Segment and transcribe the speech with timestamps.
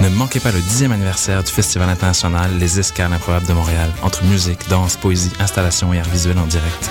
[0.00, 4.22] Ne manquez pas le dixième anniversaire du Festival international Les Escales improbables de Montréal, entre
[4.24, 6.90] musique, danse, poésie, installation et art visuel en direct.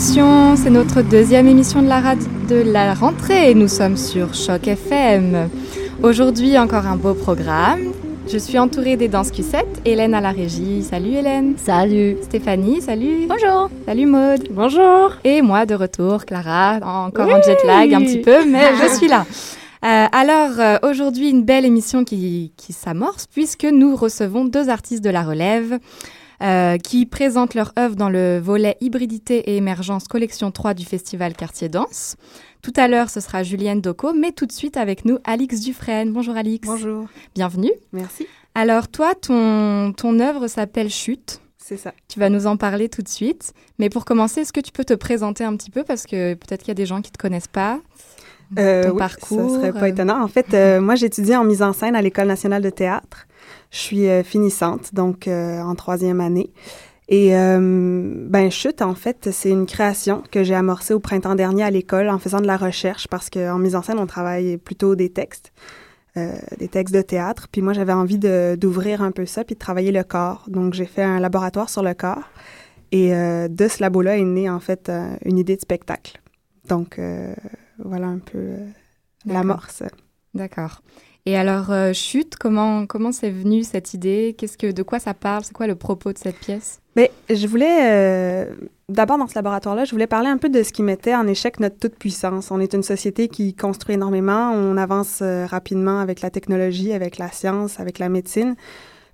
[0.00, 2.14] c'est notre deuxième émission de la,
[2.48, 3.54] de la rentrée.
[3.54, 5.50] Nous sommes sur Choc FM.
[6.02, 7.92] Aujourd'hui, encore un beau programme.
[8.26, 10.82] Je suis entourée des Danscussettes, Hélène à la régie.
[10.84, 11.54] Salut Hélène.
[11.58, 12.16] Salut.
[12.22, 13.26] Stéphanie, salut.
[13.28, 13.68] Bonjour.
[13.84, 14.48] Salut Maude.
[14.50, 15.16] Bonjour.
[15.22, 19.08] Et moi de retour, Clara, encore en jet lag un petit peu, mais je suis
[19.08, 19.26] là.
[19.84, 25.04] Euh, alors, euh, aujourd'hui, une belle émission qui, qui s'amorce puisque nous recevons deux artistes
[25.04, 25.78] de la relève
[26.42, 31.34] euh, qui présentent leur œuvre dans le volet Hybridité et émergence collection 3 du festival
[31.34, 32.16] Quartier Danse.
[32.62, 36.12] Tout à l'heure, ce sera Julienne Doco, mais tout de suite avec nous, Alix Dufresne.
[36.12, 36.66] Bonjour Alix.
[36.66, 37.06] Bonjour.
[37.34, 37.72] Bienvenue.
[37.92, 38.26] Merci.
[38.54, 41.40] Alors, toi, ton, ton œuvre s'appelle Chute.
[41.58, 41.92] C'est ça.
[42.08, 43.52] Tu vas nous en parler tout de suite.
[43.78, 45.84] Mais pour commencer, est-ce que tu peux te présenter un petit peu?
[45.84, 47.78] Parce que peut-être qu'il y a des gens qui ne te connaissent pas
[48.58, 49.50] euh, ton oui, parcours.
[49.50, 50.20] Ça serait pas étonnant.
[50.20, 53.26] En fait, euh, moi, j'étudie en mise en scène à l'École nationale de théâtre.
[53.70, 56.50] Je suis euh, finissante, donc euh, en troisième année.
[57.10, 57.58] Et euh,
[58.28, 62.08] ben chute en fait, c'est une création que j'ai amorcée au printemps dernier à l'école
[62.08, 65.52] en faisant de la recherche parce qu'en mise en scène on travaille plutôt des textes,
[66.16, 67.48] euh, des textes de théâtre.
[67.50, 70.44] Puis moi j'avais envie de d'ouvrir un peu ça puis de travailler le corps.
[70.46, 72.30] Donc j'ai fait un laboratoire sur le corps
[72.92, 74.88] et euh, de ce labo-là est née en fait
[75.24, 76.20] une idée de spectacle.
[76.68, 77.00] Donc
[77.84, 78.50] voilà un peu
[79.26, 79.82] l'amorce.
[80.32, 80.80] D'accord.
[81.26, 84.34] Et alors, euh, Chute, comment comment c'est venu cette idée?
[84.38, 85.44] Qu'est-ce que de quoi ça parle?
[85.44, 86.80] C'est quoi le propos de cette pièce?
[86.96, 88.54] Mais je voulais, euh,
[88.88, 91.60] d'abord dans ce laboratoire-là, je voulais parler un peu de ce qui mettait en échec
[91.60, 92.50] notre toute-puissance.
[92.50, 97.18] On est une société qui construit énormément, on avance euh, rapidement avec la technologie, avec
[97.18, 98.56] la science, avec la médecine.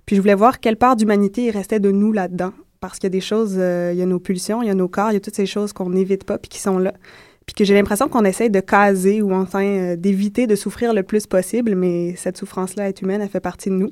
[0.05, 2.53] Puis je voulais voir quelle part d'humanité il restait de nous là-dedans.
[2.79, 4.87] Parce qu'il y a des choses, il y a nos pulsions, il y a nos
[4.87, 6.93] corps, il y a toutes ces choses qu'on n'évite pas puis qui sont là.
[7.47, 11.01] Puis que j'ai l'impression qu'on essaye de caser ou enfin euh, d'éviter de souffrir le
[11.01, 13.89] plus possible, mais cette souffrance-là est humaine, elle fait partie de nous.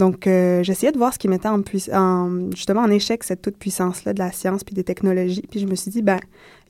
[0.00, 1.60] Donc, euh, j'essayais de voir ce qui mettait en,
[1.92, 5.42] en- justement en échec cette toute-puissance-là de la science puis des technologies.
[5.50, 6.18] Puis je me suis dit, ben,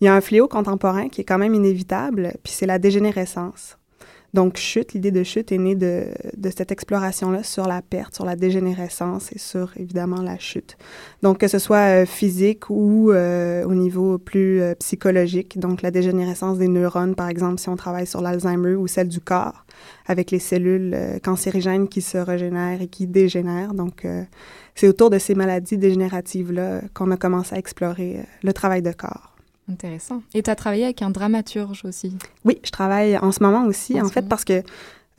[0.01, 3.78] il y a un fléau contemporain qui est quand même inévitable, puis c'est la dégénérescence.
[4.35, 6.05] Donc, chute, l'idée de chute est née de,
[6.37, 10.77] de cette exploration-là sur la perte, sur la dégénérescence et sur, évidemment, la chute.
[11.23, 15.91] Donc, que ce soit euh, physique ou euh, au niveau plus euh, psychologique, donc la
[15.91, 19.65] dégénérescence des neurones, par exemple, si on travaille sur l'Alzheimer ou celle du corps,
[20.07, 23.73] avec les cellules euh, cancérigènes qui se régénèrent et qui dégénèrent.
[23.73, 24.07] Donc,
[24.75, 29.38] c'est autour de ces maladies dégénératives-là qu'on a commencé à explorer le travail de corps.
[29.71, 30.23] Intéressant.
[30.35, 32.17] Et tu as travaillé avec un dramaturge aussi.
[32.45, 34.29] Oui, je travaille en ce moment aussi, En fait, moment.
[34.29, 34.63] parce que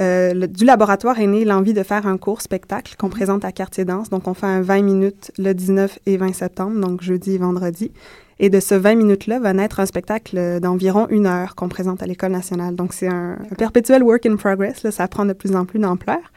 [0.02, 3.86] euh, du laboratoire est née l'envie de faire un court spectacle qu'on présente à Quartier
[3.86, 4.10] Danse.
[4.10, 7.92] Donc, on fait un 20 minutes le 19 et 20 septembre, donc jeudi et vendredi.
[8.40, 12.06] Et de ce 20 minutes-là va naître un spectacle d'environ une heure qu'on présente à
[12.06, 12.76] l'École nationale.
[12.76, 14.84] Donc, c'est un, perpétuel work in progress.
[14.84, 16.32] Là, ça prend de plus en plus d'ampleur.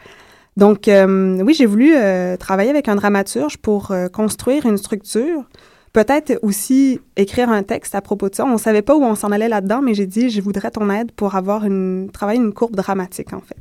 [0.56, 5.44] Donc, euh, oui, j'ai voulu euh, travailler avec un dramaturge pour construire une structure
[5.92, 8.46] Peut-être aussi écrire un texte à propos de ça.
[8.46, 11.12] On savait pas où on s'en allait là-dedans, mais j'ai dit, je voudrais ton aide
[11.12, 13.60] pour avoir une, travailler une courbe dramatique, en fait.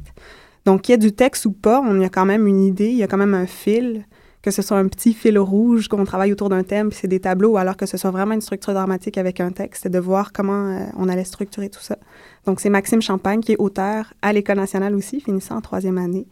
[0.65, 2.87] Donc, qu'il y ait du texte ou pas, on y a quand même une idée,
[2.87, 4.05] il y a quand même un fil,
[4.41, 7.19] que ce soit un petit fil rouge, qu'on travaille autour d'un thème, puis c'est des
[7.19, 9.99] tableaux, ou alors que ce soit vraiment une structure dramatique avec un texte, et de
[9.99, 11.97] voir comment euh, on allait structurer tout ça.
[12.45, 16.27] Donc, c'est Maxime Champagne, qui est auteur à l'École nationale aussi, finissant en troisième année,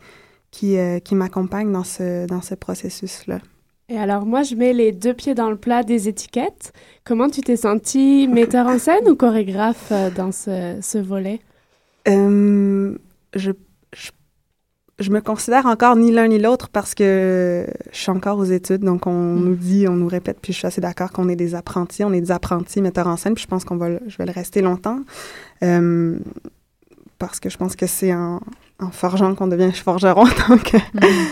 [0.49, 3.39] qui, euh, qui m'accompagne dans ce, dans ce processus-là.
[3.89, 6.73] Et alors, moi, je mets les deux pieds dans le plat des étiquettes.
[7.03, 11.39] Comment tu t'es senti metteur en scène ou chorégraphe euh, dans ce, ce volet?
[12.07, 12.95] Euh,
[13.35, 13.51] je,
[14.99, 18.81] je, me considère encore ni l'un ni l'autre parce que je suis encore aux études.
[18.81, 19.43] Donc, on hmm.
[19.43, 22.03] nous dit, on nous répète, puis je suis assez d'accord qu'on est des apprentis.
[22.03, 24.31] On est des apprentis metteurs en scène, puis je pense qu'on va, je vais le
[24.31, 24.99] rester longtemps.
[25.63, 26.19] Euh,
[27.17, 28.39] parce que je pense que c'est en,
[28.79, 30.25] en forgeant qu'on devient forgeron.
[30.47, 31.25] Donc, hmm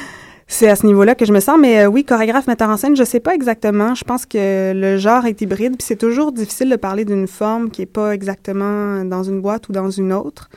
[0.47, 1.57] c'est à ce niveau-là que je me sens.
[1.59, 3.94] Mais euh, oui, chorégraphe, metteur en scène, je sais pas exactement.
[3.95, 7.69] Je pense que le genre est hybride, puis c'est toujours difficile de parler d'une forme
[7.69, 10.49] qui est pas exactement dans une boîte ou dans une autre.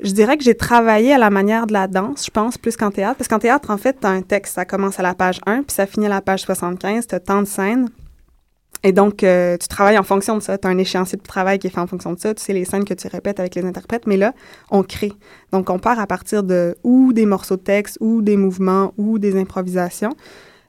[0.00, 2.92] Je dirais que j'ai travaillé à la manière de la danse, je pense, plus qu'en
[2.92, 3.16] théâtre.
[3.16, 5.64] Parce qu'en théâtre, en fait, tu as un texte, ça commence à la page 1,
[5.64, 7.88] puis ça finit à la page 75, tu as tant de scènes.
[8.84, 10.56] Et donc, euh, tu travailles en fonction de ça.
[10.56, 12.34] Tu as un échéancier de travail qui est fait en fonction de ça.
[12.34, 14.06] Tu sais les scènes que tu répètes avec les interprètes.
[14.06, 14.34] Mais là,
[14.70, 15.12] on crée.
[15.52, 19.18] Donc, on part à partir de ou des morceaux de texte, ou des mouvements, ou
[19.18, 20.14] des improvisations.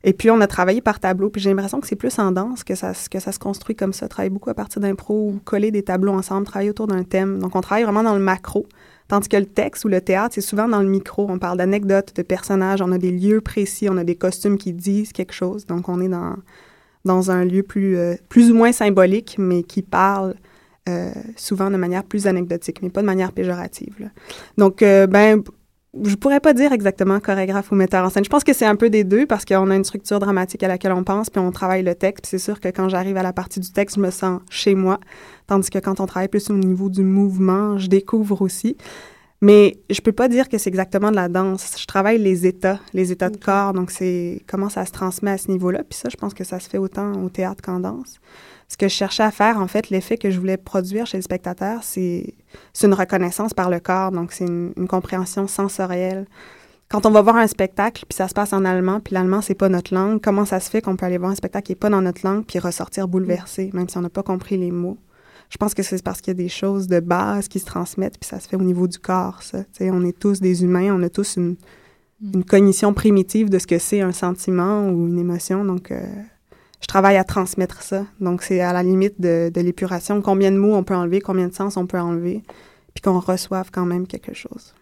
[0.04, 1.30] Et puis, on a travaillé par tableau.
[1.30, 4.08] Puis j'ai l'impression que c'est plus en danse que ça, se construit comme ça.
[4.08, 7.40] Travailler beaucoup à partir d'impro ou coller des tableaux ensemble, travailler autour d'un thème.
[7.40, 8.66] Donc, on travaille vraiment dans le macro.
[9.08, 11.28] Tandis que le texte ou le théâtre, c'est souvent dans le micro.
[11.30, 14.72] On parle d'anecdotes, de personnages, on a des lieux précis, on a des costumes qui
[14.72, 15.66] disent quelque chose.
[15.66, 16.36] Donc, on est dans
[17.06, 20.36] dans un lieu plus, euh, plus ou moins symbolique, mais qui parle
[20.88, 24.10] euh, souvent de manière plus anecdotique, mais pas de manière péjorative.
[24.58, 25.44] Donc, euh, ben,
[26.04, 28.24] je pourrais pas dire exactement chorégraphe ou metteur en scène.
[28.24, 30.68] Je pense que c'est un peu des deux parce qu'on a une structure dramatique à
[30.68, 32.26] laquelle on pense, puis on travaille le texte.
[32.28, 35.00] c'est sûr que quand j'arrive à la partie du texte, je me sens chez moi,
[35.48, 38.78] tandis que quand on travaille plus au niveau du mouvement, je découvre aussi.
[39.42, 41.76] Mais je peux pas dire que c'est exactement de la danse.
[41.80, 43.74] Je travaille les états, les états de corps.
[43.74, 45.84] Donc, c'est comment ça se transmet à ce niveau-là.
[45.90, 48.20] Puis ça, je pense que ça se fait autant au théâtre qu'en danse.
[48.68, 51.24] Ce que je cherchais à faire, en fait, l'effet que je voulais produire chez le
[51.24, 52.34] spectateur, c'est
[52.84, 54.12] une reconnaissance par le corps.
[54.12, 56.28] Donc, c'est une, compréhension sensorielle.
[56.90, 59.56] Quand on va voir un spectacle, puis ça se passe en allemand, puis l'allemand, c'est
[59.56, 61.76] pas notre langue, comment ça se fait qu'on peut aller voir un spectacle qui est
[61.76, 64.98] pas dans notre langue, puis ressortir bouleversé, même si on n'a pas compris les mots?
[65.50, 68.20] Je pense que c'est parce qu'il y a des choses de base qui se transmettent,
[68.20, 69.64] puis ça se fait au niveau du corps, ça.
[69.82, 71.56] on est tous des humains, on a tous une,
[72.22, 72.32] mm.
[72.36, 75.66] une cognition primitive de ce que c'est un sentiment ou une émotion.
[75.66, 76.06] Donc, euh,
[76.82, 78.06] je travaille à transmettre ça.
[78.20, 80.22] Donc, c'est à la limite de, de l'épuration.
[80.22, 82.44] Combien de mots on peut enlever, combien de sens on peut enlever,
[82.94, 84.76] puis qu'on reçoive quand même quelque chose.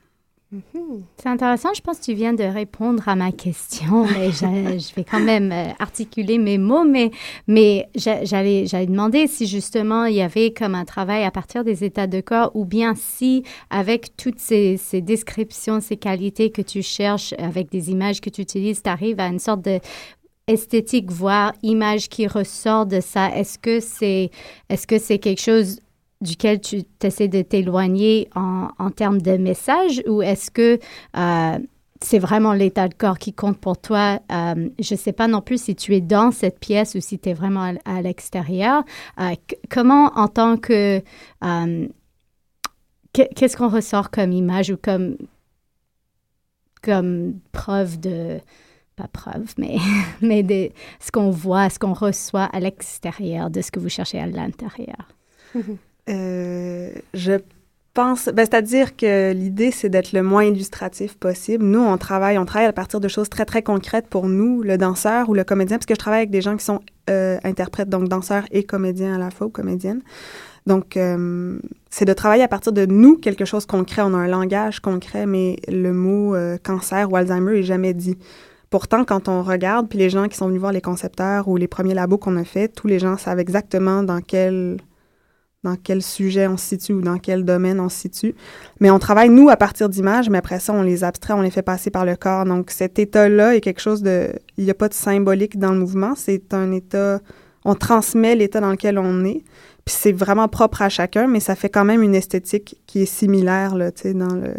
[0.50, 1.04] Mhm.
[1.18, 5.04] C'est intéressant, je pense que tu viens de répondre à ma question, mais je, vais
[5.04, 7.12] quand même euh, articuler mes mots, mais,
[7.48, 12.07] mais j'allais, demander si justement il y avait comme un travail à partir des états
[12.07, 17.33] de corps ou bien si avec toutes ces, ces descriptions, ces qualités que tu cherches,
[17.38, 19.81] avec des images que tu utilises, tu arrives à une sorte de
[20.48, 23.36] esthétique, voire image qui ressort de ça.
[23.36, 24.31] Est-ce que c'est,
[24.69, 25.81] est-ce que c'est quelque chose
[26.21, 30.80] duquel tu essaies de t'éloigner en, en, termes de message ou est-ce que
[31.16, 31.59] euh,
[32.02, 34.19] c'est vraiment l'état de corps qui compte pour toi?
[34.31, 37.19] Euh, je ne sais pas non plus si tu es dans cette pièce ou si
[37.19, 38.83] tu es vraiment à, l'extérieur.
[39.19, 39.36] Euh,
[39.69, 41.02] comment, en tant que...
[43.14, 45.18] Qu'est-ce qu'on ressort comme image ou comme,
[46.83, 48.40] comme preuve de...
[48.95, 49.78] Pas preuve, mais,
[50.21, 50.69] mais de
[51.00, 55.07] ce qu'on voit, ce qu'on reçoit à l'extérieur de ce que vous cherchez à l'intérieur?
[56.09, 57.33] Euh, je
[57.94, 61.66] pense, ben, c'est-à-dire que l'idée, c'est d'être le moins illustratif possible.
[61.66, 64.78] Nous, on travaille, on travaille à partir de choses très, très concrètes pour nous, le
[64.78, 67.90] danseur ou le comédien, parce que je travaille avec des gens qui sont euh, interprètes,
[67.90, 70.02] donc danseurs et comédiens à la fois, ou comédiennes.
[70.68, 71.59] Donc, euh,
[71.90, 74.02] c'est de travailler à partir de nous quelque chose concret.
[74.04, 78.18] On a un langage concret, mais le mot cancer ou Alzheimer est jamais dit.
[78.69, 81.69] Pourtant, quand on regarde, puis les gens qui sont venus voir les concepteurs ou les
[81.69, 84.78] premiers labos qu'on a fait, tous les gens savent exactement dans quel
[85.64, 88.35] dans quel sujet on se situe ou dans quel domaine on se situe.
[88.80, 91.49] Mais on travaille, nous, à partir d'images, mais après ça, on les abstrait, on les
[91.49, 92.45] fait passer par le corps.
[92.45, 94.30] Donc, cet état-là est quelque chose de...
[94.57, 96.14] Il n'y a pas de symbolique dans le mouvement.
[96.16, 97.19] C'est un état...
[97.66, 99.44] On transmet l'état dans lequel on est.
[99.83, 103.06] Puis c'est vraiment propre à chacun, mais ça fait quand même une esthétique qui est
[103.06, 104.54] similaire, là, tu sais, dans le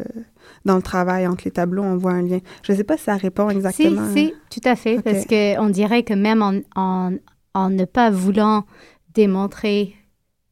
[0.64, 2.40] dans le travail, entre les tableaux, on voit un lien.
[2.62, 4.09] Je ne sais pas si ça répond exactement.
[4.14, 7.12] Si, si, tout à fait, parce qu'on dirait que même en, en,
[7.55, 8.64] en ne pas voulant
[9.14, 9.95] démontrer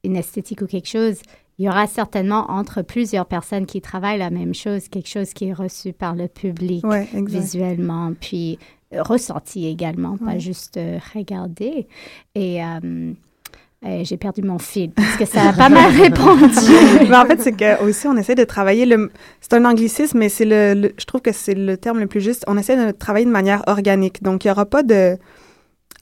[0.06, 1.20] une esthétique ou quelque chose,
[1.58, 5.48] il y aura certainement entre plusieurs personnes qui travaillent la même chose, quelque chose qui
[5.48, 6.84] est reçu par le public
[7.14, 8.58] visuellement, puis
[8.92, 11.86] ressenti également, pas juste euh, regardé.
[12.34, 16.72] Et euh, j'ai perdu mon fil parce que ça a pas mal répondu.
[17.08, 19.10] mais en fait, c'est que aussi on essaie de travailler le.
[19.40, 22.44] C'est un anglicisme, mais c'est le, Je trouve que c'est le terme le plus juste.
[22.46, 24.22] On essaie de travailler de manière organique.
[24.22, 25.16] Donc, il y aura pas de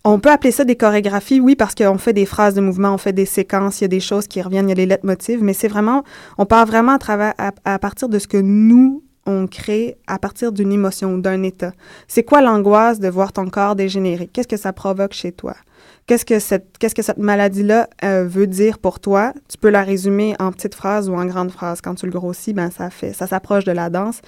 [0.04, 2.98] on peut appeler ça des chorégraphies, oui, parce qu'on fait des phrases de mouvement, on
[2.98, 5.06] fait des séquences, il y a des choses qui reviennent, il y a les lettres
[5.06, 6.04] motives, mais c'est vraiment,
[6.36, 10.52] on part vraiment à, travers, à, partir de ce que nous, on crée à partir
[10.52, 11.72] d'une émotion ou d'un état.
[12.06, 14.26] C'est quoi l'angoisse de voir ton corps dégénérer?
[14.26, 15.54] Qu'est-ce que ça provoque chez toi?
[16.06, 19.32] Qu'est-ce que cette, qu'est-ce que cette maladie-là euh, veut dire pour toi?
[19.48, 21.80] Tu peux la résumer en petites phrases ou en grandes phrases.
[21.80, 24.20] Quand tu le grossis, ben ça fait, ça s'approche de la danse,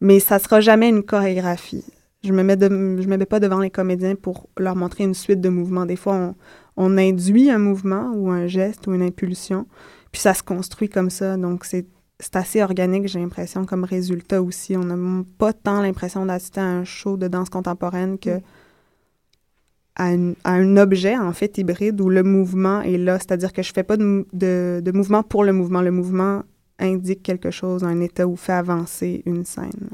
[0.00, 1.84] mais ça sera jamais une chorégraphie.
[2.24, 5.40] Je me mets je me mets pas devant les comédiens pour leur montrer une suite
[5.40, 5.86] de mouvements.
[5.86, 6.34] Des fois,
[6.76, 9.66] on, induit un mouvement ou un geste ou une impulsion,
[10.10, 11.36] puis ça se construit comme ça.
[11.36, 11.86] Donc, c'est
[12.34, 14.76] assez organique, j'ai l'impression, comme résultat aussi.
[14.76, 18.40] On n'a pas tant l'impression d'assister à un show de danse contemporaine que
[19.98, 23.18] à, un objet, en fait, hybride où le mouvement est là.
[23.18, 25.82] C'est-à-dire que je fais pas de, de, mouvement pour le mouvement.
[25.82, 26.42] Le mouvement
[26.78, 29.90] indique quelque chose, un état ou fait avancer une scène.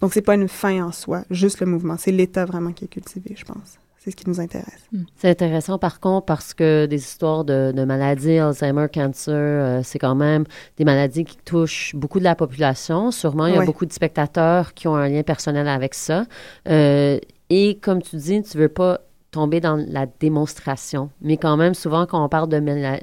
[0.00, 1.96] Donc, c'est pas une fin en soi, juste le mouvement.
[1.96, 3.78] C'est l'état vraiment qui est cultivé, je pense.
[3.98, 4.86] C'est ce qui nous intéresse.
[4.92, 5.02] Hmm.
[5.16, 10.14] C'est intéressant, par contre, parce que des histoires de, maladies, Alzheimer, cancer, euh, c'est quand
[10.14, 10.44] même
[10.76, 13.10] des maladies qui touchent beaucoup de la population.
[13.10, 16.24] Sûrement, il y a beaucoup de spectateurs qui ont un lien personnel avec ça.
[16.68, 17.18] Euh,
[17.50, 19.00] et comme tu dis, tu veux pas
[19.32, 21.10] tomber dans la démonstration.
[21.20, 22.60] Mais quand même, souvent, quand on parle de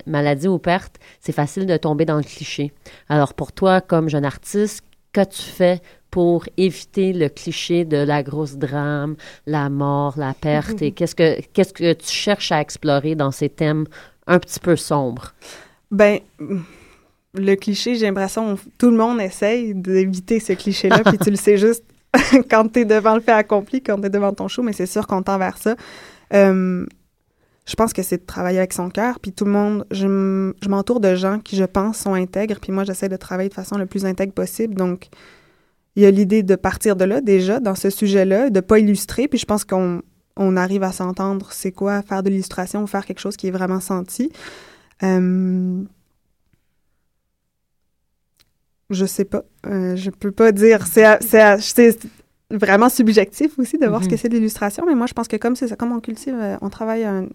[0.07, 2.71] maladie ou perte, c'est facile de tomber dans le cliché.
[3.09, 8.57] Alors, pour toi, comme jeune artiste, qu'as-tu fait pour éviter le cliché de la grosse
[8.57, 9.15] drame,
[9.47, 10.81] la mort, la perte?
[10.81, 13.85] Et qu'est-ce que, qu'est-ce que tu cherches à explorer dans ces thèmes
[14.27, 15.33] un petit peu sombres?
[15.89, 16.19] Ben,
[17.33, 21.57] le cliché, j'ai l'impression, tout le monde essaye d'éviter ce cliché-là, puis tu le sais
[21.57, 21.83] juste
[22.49, 24.85] quand tu es devant le fait accompli, quand tu es devant ton show, mais c'est
[24.85, 25.75] sûr qu'on tend vers ça.
[26.33, 26.85] Euh,
[27.65, 30.99] je pense que c'est de travailler avec son cœur, puis tout le monde, je m'entoure
[30.99, 33.85] de gens qui, je pense, sont intègres, puis moi, j'essaie de travailler de façon le
[33.85, 35.09] plus intègre possible, donc
[35.95, 39.27] il y a l'idée de partir de là déjà, dans ce sujet-là, de pas illustrer.
[39.27, 40.01] Puis je pense qu'on
[40.35, 43.51] on arrive à s'entendre c'est quoi faire de l'illustration ou faire quelque chose qui est
[43.51, 44.31] vraiment senti.
[45.03, 45.83] Euh,
[48.89, 49.43] je sais pas.
[49.67, 50.87] Euh, je peux pas dire.
[50.87, 51.99] C'est
[52.49, 54.17] vraiment subjectif aussi de voir ce que mm-hmm.
[54.17, 56.57] c'est de l'illustration, mais moi je pense que comme c'est ça, comme on cultive, euh,
[56.61, 57.27] on travaille un,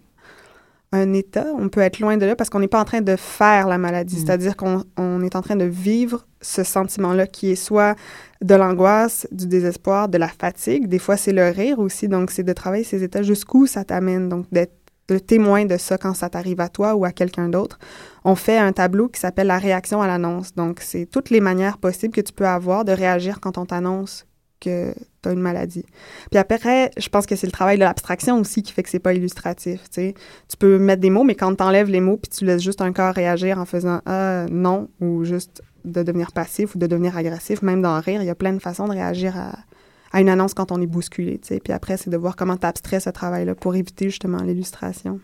[0.92, 3.16] un état, on peut être loin de là parce qu'on n'est pas en train de
[3.16, 4.16] faire la maladie.
[4.16, 4.18] Mm.
[4.18, 7.94] C'est-à-dire qu'on est en train de vivre ce sentiment-là qui est soit
[8.40, 10.88] de l'angoisse, du désespoir, de la fatigue.
[10.88, 12.08] Des fois, c'est le rire aussi.
[12.08, 14.28] Donc, c'est de travailler ces états jusqu'où ça t'amène.
[14.28, 14.72] Donc, d'être
[15.10, 17.78] le témoin de ça quand ça t'arrive à toi ou à quelqu'un d'autre.
[18.24, 20.54] On fait un tableau qui s'appelle la réaction à l'annonce.
[20.54, 24.27] Donc, c'est toutes les manières possibles que tu peux avoir de réagir quand on t'annonce
[24.60, 25.84] que tu as une maladie.
[26.30, 28.98] Puis après, je pense que c'est le travail de l'abstraction aussi qui fait que c'est
[28.98, 29.80] pas illustratif.
[29.90, 30.12] Tu
[30.58, 32.92] peux mettre des mots, mais quand tu enlèves les mots puis tu laisses juste un
[32.92, 37.62] corps réagir en faisant ah, non ou juste de devenir passif ou de devenir agressif,
[37.62, 39.52] même d'en rire, il y a plein de façons de réagir à,
[40.12, 41.38] à une annonce quand on est bousculé.
[41.38, 45.20] Tu Puis après, c'est de voir comment tu abstrais ce travail-là pour éviter justement l'illustration.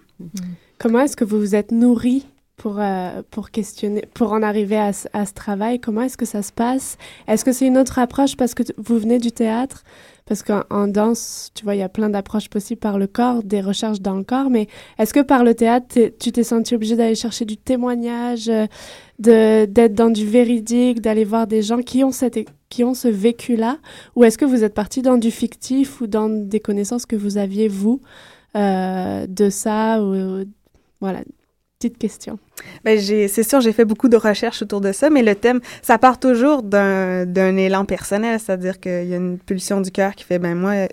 [0.79, 2.27] Comment est-ce que vous vous êtes nourri
[2.57, 5.81] pour, euh, pour questionner, pour en arriver à, à ce travail?
[5.81, 6.97] Comment est-ce que ça se passe?
[7.27, 9.83] Est-ce que c'est une autre approche parce que vous venez du théâtre?
[10.27, 13.61] Parce qu'en danse, tu vois, il y a plein d'approches possibles par le corps, des
[13.61, 14.69] recherches dans le corps, mais
[14.99, 15.87] est-ce que par le théâtre,
[16.19, 18.67] tu t'es senti obligé d'aller chercher du témoignage, euh,
[19.19, 23.79] d'être dans du véridique, d'aller voir des gens qui ont cette qui ont ce vécu-là,
[24.17, 27.37] ou est-ce que vous êtes parti dans du fictif ou dans des connaissances que vous
[27.37, 28.01] aviez vous
[28.57, 30.45] euh, de ça ou
[31.01, 31.21] voilà?
[31.91, 32.39] Question.
[32.85, 35.99] Ben c'est sûr, j'ai fait beaucoup de recherches autour de ça, mais le thème, ça
[35.99, 40.39] part toujours d'un élan personnel, c'est-à-dire qu'il y a une pulsion du cœur qui fait,
[40.39, 40.89] ben moi,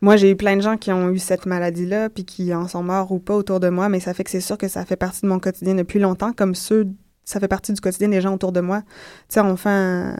[0.00, 2.82] moi j'ai eu plein de gens qui ont eu cette maladie-là, puis qui en sont
[2.82, 4.96] morts ou pas autour de moi, mais ça fait que c'est sûr que ça fait
[4.96, 8.52] partie de mon quotidien depuis longtemps, comme ça fait partie du quotidien des gens autour
[8.52, 8.82] de moi.
[8.82, 8.88] Tu
[9.34, 10.14] sais, on fait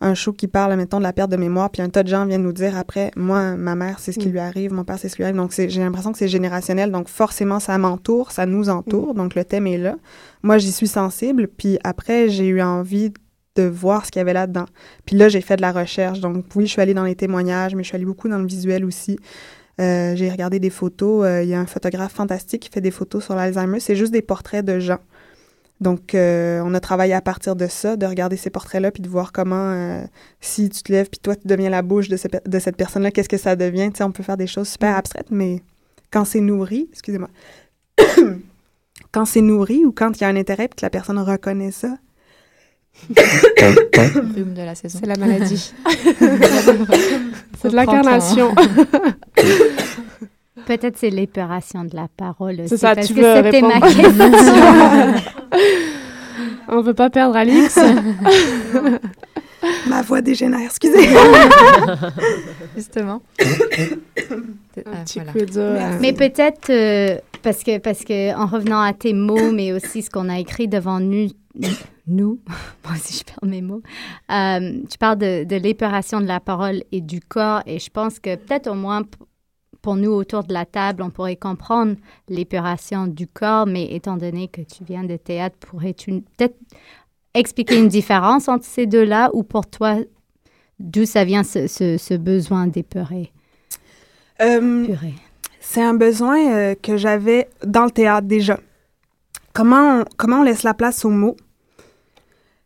[0.00, 2.24] un show qui parle, mettons, de la perte de mémoire, puis un tas de gens
[2.24, 4.32] viennent nous dire après, moi, ma mère, c'est ce qui mm.
[4.32, 5.36] lui arrive, mon père, c'est ce qui lui arrive.
[5.36, 6.90] Donc, j'ai l'impression que c'est générationnel.
[6.90, 9.14] Donc, forcément, ça m'entoure, ça nous entoure.
[9.14, 9.16] Mm.
[9.16, 9.96] Donc, le thème est là.
[10.42, 11.48] Moi, j'y suis sensible.
[11.48, 13.12] Puis après, j'ai eu envie
[13.56, 14.66] de voir ce qu'il y avait là-dedans.
[15.04, 16.20] Puis là, j'ai fait de la recherche.
[16.20, 18.46] Donc, oui, je suis allée dans les témoignages, mais je suis allée beaucoup dans le
[18.46, 19.18] visuel aussi.
[19.80, 21.26] Euh, j'ai regardé des photos.
[21.26, 23.80] Euh, il y a un photographe fantastique qui fait des photos sur l'Alzheimer.
[23.80, 25.00] C'est juste des portraits de gens
[25.80, 29.08] Donc, euh, on a travaillé à partir de ça, de regarder ces portraits-là, puis de
[29.08, 30.02] voir comment, euh,
[30.40, 33.30] si tu te lèves, puis toi, tu deviens la bouche de, de cette personne-là, qu'est-ce
[33.30, 33.90] que ça devient?
[33.90, 35.62] Tu sais, on peut faire des choses super abstraites, mais
[36.10, 37.30] quand c'est nourri, excusez-moi,
[39.12, 41.72] quand c'est nourri ou quand il y a un intérêt, puis que la personne reconnaît
[41.72, 41.96] ça,
[43.08, 44.98] de la saison.
[45.00, 45.72] C'est la maladie.
[47.62, 48.54] c'est de l'incarnation.
[50.70, 53.74] Peut-être c'est l'épuration de la parole C'est ça, tu veux répondre.
[53.80, 54.32] ma question.
[56.68, 57.76] On veut pas perdre Alix.
[59.88, 61.08] ma voix dégénère, excusez.
[62.76, 63.20] Justement.
[63.40, 66.00] Un petit coup de...
[66.00, 70.10] Mais peut-être euh, parce que parce que en revenant à tes mots, mais aussi ce
[70.10, 71.30] qu'on a écrit devant nous,
[72.06, 72.38] nous,
[72.84, 73.82] moi aussi je perds mes mots,
[74.30, 78.20] euh, tu parles de, de l'épuration de la parole et du corps, et je pense
[78.20, 79.02] que peut-être au moins
[79.82, 81.96] pour nous autour de la table, on pourrait comprendre
[82.28, 86.56] l'épuration du corps, mais étant donné que tu viens de théâtre, pourrais-tu peut-être
[87.34, 89.96] expliquer une différence entre ces deux-là ou pour toi,
[90.78, 93.32] d'où ça vient ce, ce, besoin d'épurer?
[94.40, 94.86] Euh,
[95.60, 98.58] c'est un besoin euh, que j'avais dans le théâtre déjà.
[99.52, 101.36] Comment comment on laisse la place aux mots?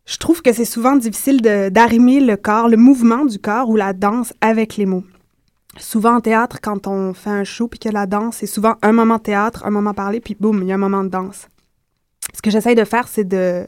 [0.07, 3.95] Je trouve que c'est souvent difficile d'arrimer le corps, le mouvement du corps ou la
[3.95, 5.05] danse avec les mots
[5.79, 8.93] souvent en théâtre, quand on fait un show puis que la danse, c'est souvent un
[8.93, 11.49] moment théâtre, un moment parlé, puis boum, il y a un moment de danse.
[12.35, 13.67] Ce que j'essaye de faire, c'est de,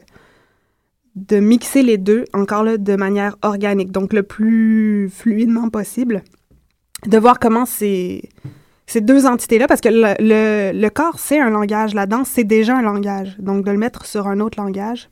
[1.15, 6.23] de mixer les deux, encore là, de manière organique, donc le plus fluidement possible,
[7.05, 8.29] de voir comment c'est
[8.85, 12.77] ces deux entités-là, parce que le, le, corps, c'est un langage, la danse, c'est déjà
[12.77, 15.09] un langage, donc de le mettre sur un autre langage,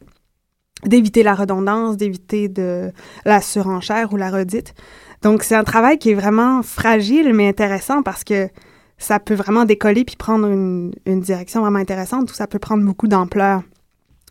[0.86, 2.92] d'éviter la redondance, d'éviter de
[3.26, 4.74] la surenchère ou la redite.
[5.22, 8.50] Donc, c'est un travail qui est vraiment fragile, mais intéressant parce que
[8.98, 13.08] ça peut vraiment décoller puis prendre une, direction vraiment intéressante ou ça peut prendre beaucoup
[13.08, 13.64] d'ampleur.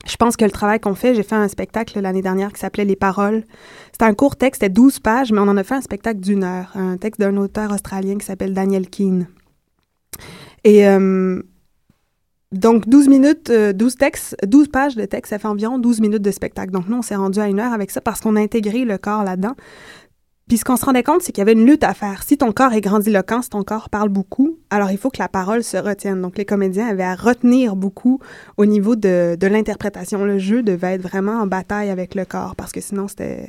[0.07, 2.85] Je pense que le travail qu'on fait, j'ai fait un spectacle l'année dernière qui s'appelait
[2.85, 3.45] Les Paroles.
[3.93, 6.45] C'était un court texte, c'était 12 pages, mais on en a fait un spectacle d'une
[6.45, 9.29] heure, un texte d'un auteur australien qui s'appelle Daniel Keane.
[10.63, 11.43] Et euh,
[12.53, 16.23] donc, 12 minutes, 12 euh, textes, 12 pages de texte, ça fait environ 12 minutes
[16.23, 16.71] de spectacle.
[16.71, 18.97] Donc, nous, on s'est rendu à une heure avec ça parce qu'on a intégré le
[18.97, 19.55] corps là-dedans.
[20.49, 22.23] Puis ce qu'on se rendait compte, c'est qu'il y avait une lutte à faire.
[22.23, 25.29] Si ton corps est grandiloquent, si ton corps parle beaucoup, alors il faut que la
[25.29, 26.21] parole se retienne.
[26.21, 28.21] Donc les comédiens avaient à retenir beaucoup
[28.59, 30.25] au niveau de, de l'interprétation.
[30.25, 33.49] Le jeu devait être vraiment en bataille avec le corps parce que sinon c'était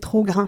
[0.00, 0.46] trop grand.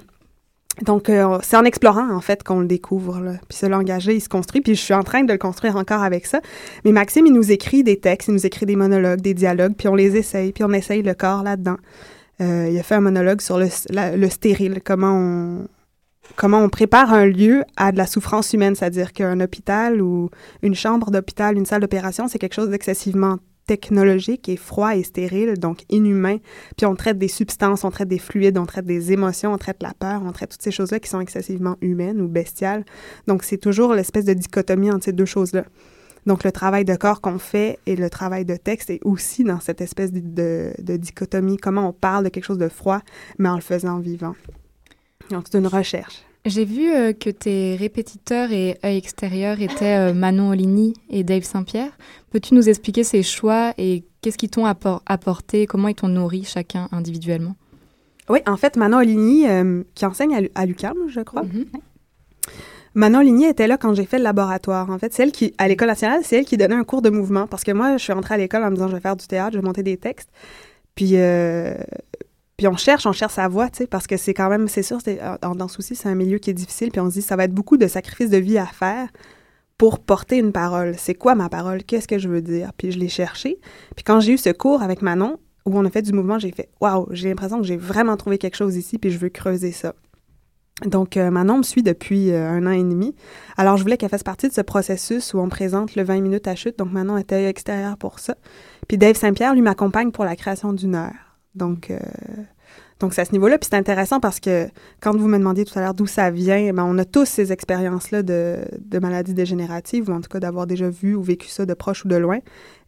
[0.81, 3.21] Donc euh, c'est en explorant en fait qu'on le découvre.
[3.21, 3.33] Là.
[3.49, 4.61] Puis ce langage il se construit.
[4.61, 6.41] Puis je suis en train de le construire encore avec ça.
[6.85, 9.89] Mais Maxime, il nous écrit des textes, il nous écrit des monologues, des dialogues, puis
[9.89, 11.77] on les essaye, puis on essaye le corps là-dedans.
[12.41, 13.67] Euh, il a fait un monologue sur le,
[14.17, 15.69] le stérile, comment on,
[16.37, 20.31] comment on prépare un lieu à de la souffrance humaine, c'est-à-dire qu'un hôpital ou
[20.63, 25.59] une chambre d'hôpital, une salle d'opération, c'est quelque chose d'excessivement technologique et froid et stérile,
[25.59, 26.39] donc inhumain.
[26.77, 29.83] Puis on traite des substances, on traite des fluides, on traite des émotions, on traite
[29.83, 32.85] la peur, on traite toutes ces choses-là qui sont excessivement humaines ou bestiales.
[33.29, 35.65] Donc c'est toujours l'espèce de dichotomie entre ces deux choses-là.
[36.27, 39.61] Donc, le travail de corps qu'on fait et le travail de texte est aussi dans
[39.61, 43.01] cette espèce de, dichotomie, comment on parle de quelque chose de froid,
[43.39, 44.35] mais en le faisant vivant.
[45.31, 46.23] Donc, c'est une recherche.
[46.45, 51.45] J'ai vu euh, que tes répétiteurs et œil extérieur étaient euh, Manon Oligny et Dave
[51.45, 51.93] Saint-Pierre.
[52.31, 56.89] Peux-tu nous expliquer ces choix et qu'est-ce qu'ils t'ont apporté, comment ils t'ont nourri chacun
[56.91, 57.55] individuellement?
[58.29, 61.67] Oui, en fait, Manon Oligny, euh, qui enseigne à, l'UQAM, je crois, mm-hmm.
[62.95, 64.91] Manon Ligné était là quand j'ai fait le laboratoire.
[64.91, 67.11] En fait, c'est elle qui, à l'École nationale, c'est elle qui donnait un cours de
[67.11, 67.47] mouvement.
[67.47, 69.27] Parce que moi, je suis rentrée à l'école en me disant, je vais faire du
[69.27, 70.31] théâtre, je vais monter des textes.
[70.95, 71.75] Puis, euh,
[72.57, 74.83] puis on cherche, on cherche sa voix, tu sais, parce que c'est quand même, c'est
[74.83, 74.99] sûr,
[75.41, 76.91] dans, dans Souci, c'est un milieu qui est difficile.
[76.91, 79.09] Puis on se dit, ça va être beaucoup de sacrifices de vie à faire
[79.79, 80.95] pour porter une parole.
[80.99, 81.83] C'est quoi ma parole?
[81.83, 82.73] Qu'est-ce que je veux dire?
[82.77, 83.59] Puis je l'ai cherché.
[83.97, 86.53] Puis quand j'ai eu ce cours avec Manon, où on a fait du mouvement, j'ai
[86.53, 89.73] fait, waouh, j'ai l'impression que j'ai vraiment trouvé quelque chose ici, puis je veux creuser
[89.73, 89.95] ça.
[90.85, 93.15] Donc, euh, Manon me suit depuis euh, un an et demi.
[93.57, 96.49] Alors, je voulais qu'elle fasse partie de ce processus où on présente le 20 minutes
[96.49, 96.79] à chute.
[96.79, 98.35] Donc, Manon était extérieure pour ça.
[98.89, 101.39] Puis Dave Saint-Pierre, lui, m'accompagne pour la création d'une heure.
[101.55, 101.99] Donc, euh,
[103.03, 103.59] donc, c'est à ce niveau-là.
[103.59, 104.69] Puis c'est intéressant parce que
[105.01, 107.51] quand vous me demandiez tout à l'heure d'où ça vient, ben, on a tous ces
[107.51, 111.67] expériences-là de, de maladies dégénératives, ou en tout cas d'avoir déjà vu ou vécu ça
[111.67, 112.39] de proche ou de loin.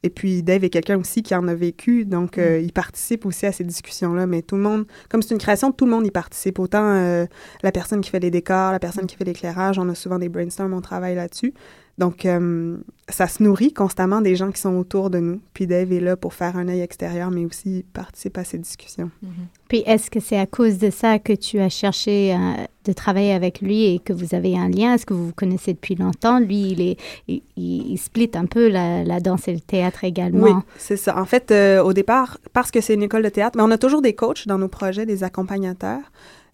[0.04, 2.64] Et puis Dave est quelqu'un aussi qui en a vécu, donc euh, mm.
[2.64, 4.26] il participe aussi à ces discussions-là.
[4.26, 6.60] Mais tout le monde, comme c'est une création, tout le monde y participe.
[6.60, 7.26] Autant euh,
[7.64, 10.28] la personne qui fait les décors, la personne qui fait l'éclairage, on a souvent des
[10.28, 11.54] brainstorms, on travaille là-dessus.
[11.96, 12.76] Donc, euh,
[13.08, 15.40] ça se nourrit constamment des gens qui sont autour de nous.
[15.52, 19.10] Puis Dave est là pour faire un œil extérieur, mais aussi participe à ces discussions.
[19.24, 19.46] Mm-hmm.
[19.68, 22.36] Puis, est-ce que c'est à cause de ça que tu as cherché
[22.84, 24.94] de travailler avec lui et que vous avez un lien?
[24.94, 26.40] Est-ce que vous vous connaissez depuis longtemps?
[26.40, 30.44] Lui, il, est, il, split un peu la, danse et le théâtre également.
[30.44, 31.18] Oui, c'est ça.
[31.18, 33.78] En fait, euh, au départ, parce que c'est une école de théâtre, mais on a
[33.78, 36.02] toujours des coachs dans nos projets, des accompagnateurs.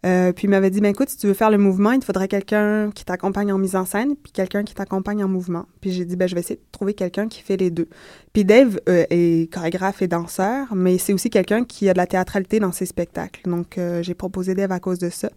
[0.06, 2.06] Euh, puis il m'avait dit, ben écoute, si tu veux faire le mouvement, il te
[2.06, 5.66] faudrait quelqu'un qui t'accompagne en mise en scène, puis quelqu'un qui t'accompagne en mouvement.
[5.80, 7.88] Puis j'ai dit, ben je vais essayer de trouver quelqu'un qui fait les deux.
[8.32, 12.06] Puis Dave euh, est chorégraphe et danseur, mais c'est aussi quelqu'un qui a de la
[12.06, 13.42] théâtralité dans ses spectacles.
[13.44, 15.30] Donc euh, j'ai proposé Dave à cause de ça.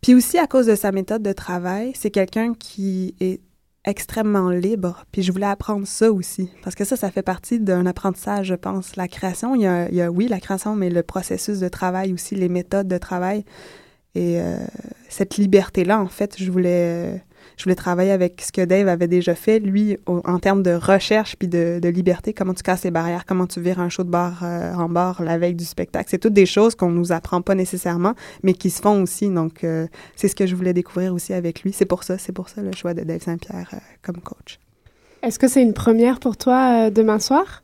[0.00, 3.40] Puis aussi à cause de sa méthode de travail, c'est quelqu'un qui est
[3.86, 5.04] extrêmement libre.
[5.12, 8.54] Puis je voulais apprendre ça aussi, parce que ça, ça fait partie d'un apprentissage, je
[8.54, 8.96] pense.
[8.96, 11.68] La création, il y, a, il y a, oui, la création, mais le processus de
[11.68, 13.44] travail aussi, les méthodes de travail.
[14.14, 14.56] Et euh,
[15.08, 17.22] cette liberté-là, en fait, je voulais,
[17.56, 21.36] je voulais travailler avec ce que Dave avait déjà fait, lui, en termes de recherche
[21.36, 24.40] puis de, liberté, comment tu casses les barrières, comment tu vires un show de bar
[24.42, 26.06] euh, en bar la veille du spectacle?
[26.10, 29.30] C'est toutes des choses qu'on nous apprend pas nécessairement, mais qui se font aussi.
[29.30, 31.72] Donc, euh, c'est ce que je voulais découvrir aussi avec lui.
[31.72, 34.58] C'est pour ça, c'est pour ça le choix de Dave Saint-Pierre euh, comme coach.
[35.22, 37.62] Est-ce que c'est une première pour toi demain soir?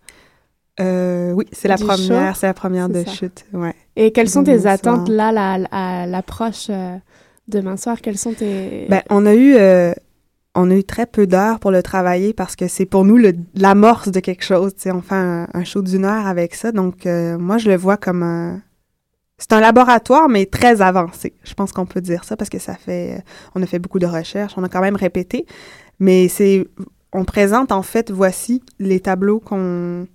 [0.81, 3.75] oui, c'est la première, c'est la première de chute, ouais.
[3.95, 5.29] Et quelles sont tes attentes là
[5.71, 6.71] à l'approche
[7.53, 8.01] demain soir?
[8.01, 8.87] Quels sont tes...
[8.89, 9.55] Ben, on a eu...
[9.55, 9.93] Euh,
[10.55, 13.19] on a eu très peu d'heures pour le travailler parce que c'est pour nous
[13.55, 14.73] l'amorce de quelque chose.
[14.87, 16.73] On fait un, show d'une heure avec ça.
[16.73, 18.61] Donc, euh, moi, je le vois comme un...
[19.39, 21.33] C'est un laboratoire, mais très avancé.
[21.43, 23.25] Je pense qu'on peut dire ça parce que ça fait...
[23.55, 24.53] On a fait beaucoup de recherches.
[24.57, 25.47] On a quand même répété.
[25.99, 26.67] Mais c'est...
[27.15, 30.07] On présente, en fait, voici les tableaux qu'on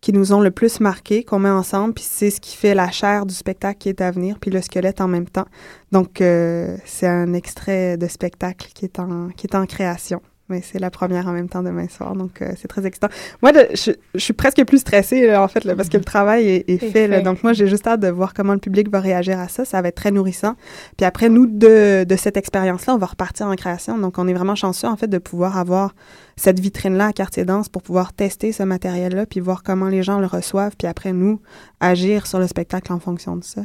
[0.00, 2.90] qui nous ont le plus marqué, qu'on met ensemble, puis c'est ce qui fait la
[2.90, 5.46] chair du spectacle qui est à venir, puis le squelette en même temps.
[5.92, 10.60] Donc, euh, c'est un extrait de spectacle qui est en, qui est en création mais
[10.62, 13.08] c'est la première en même temps demain soir, donc euh, c'est très excitant.
[13.42, 17.42] Moi, je, suis presque plus stressée, en fait, parce que le travail est, fait, donc
[17.42, 19.64] moi, j'ai juste hâte de voir comment le public va réagir à ça.
[19.64, 20.56] Ça va être très nourrissant.
[20.96, 23.98] Puis après, nous, de, de cette expérience-là, on va repartir en création.
[23.98, 25.94] Donc, on est vraiment chanceux, en fait, de pouvoir avoir
[26.36, 30.18] cette vitrine-là à Quartier Danse pour pouvoir tester ce matériel-là, puis voir comment les gens
[30.18, 31.40] le reçoivent, puis après, nous,
[31.80, 33.62] agir sur le spectacle en fonction de ça.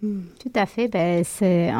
[0.00, 0.88] Tout à fait.
[0.88, 1.70] Ben, c'est,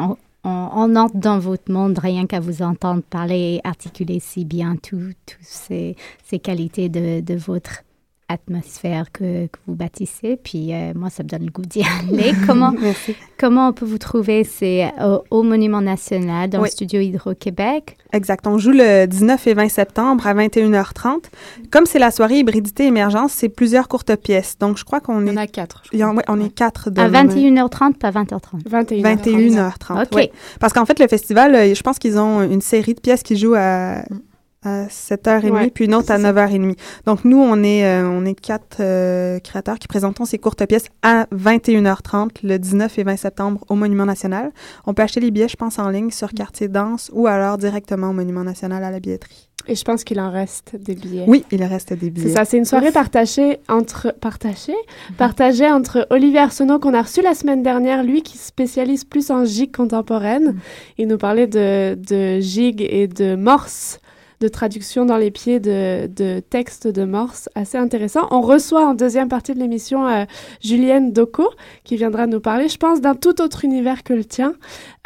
[0.43, 5.37] on, entre dans votre monde rien qu'à vous entendre parler et articuler si bien toutes
[5.41, 5.95] ces,
[6.41, 7.83] qualités de, de votre
[8.29, 10.39] atmosphère que, que, vous bâtissez.
[10.41, 12.31] Puis euh, moi, ça me donne le goût d'y aller.
[12.47, 12.73] Comment,
[13.39, 14.43] comment on peut vous trouver?
[14.43, 14.91] C'est
[15.31, 17.97] au, Monument National, dans le studio Hydro-Québec.
[18.13, 18.47] Exact.
[18.47, 21.25] On joue le 19 et 20 septembre à 21h30.
[21.71, 24.57] Comme c'est la soirée hybridité émergence, c'est plusieurs courtes pièces.
[24.59, 25.31] Donc, je crois qu'on est...
[25.31, 25.83] Il y en a quatre.
[26.27, 26.89] on est quatre.
[26.97, 28.63] à 21h30, pas 20h30.
[28.69, 29.01] 21h30.
[29.01, 30.29] 21h30, OK.
[30.59, 33.37] Parce qu'en fait, le festival, euh, je pense qu'ils ont une série de pièces qui
[33.37, 34.28] jouent à mm
[34.63, 36.77] à 7h30, puis une autre à 9h30.
[37.05, 40.87] Donc, nous, on est, euh, on est quatre euh, créateurs qui présentons ces courtes pièces
[41.01, 44.51] à 21h30 le 19 et 20 septembre au Monument National.
[44.85, 48.09] On peut acheter les billets, je pense, en ligne sur Quartier Danse ou alors directement
[48.09, 49.49] au Monument National à la billetterie.
[49.67, 51.25] Et je pense qu'il en reste des billets.
[51.27, 52.29] Oui, il reste des billets.
[52.29, 55.15] C'est ça, c'est une soirée partagée entre partagée, mhm.
[55.15, 59.45] partagée entre Olivier Arsenault qu'on a reçu la semaine dernière, lui qui spécialise plus en
[59.45, 60.45] gigue contemporaine.
[60.45, 60.59] Mhm.
[60.97, 63.99] Il nous parlait de, de gigue et de morse
[64.39, 68.27] de traduction dans les pieds de, de textes de Morse assez intéressant.
[68.31, 70.25] On reçoit en deuxième partie de l'émission euh,
[70.61, 71.49] Julienne Doco
[71.83, 74.53] qui viendra nous parler, je pense, d'un tout autre univers que le tien.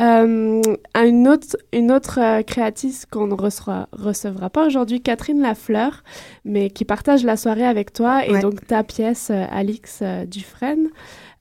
[0.01, 0.61] Euh,
[0.95, 6.03] une autre, une autre euh, créatrice qu'on ne recevra, recevra pas aujourd'hui, Catherine Lafleur,
[6.45, 10.89] mais qui partage la soirée avec toi et donc ta pièce, euh, Alix Dufresne.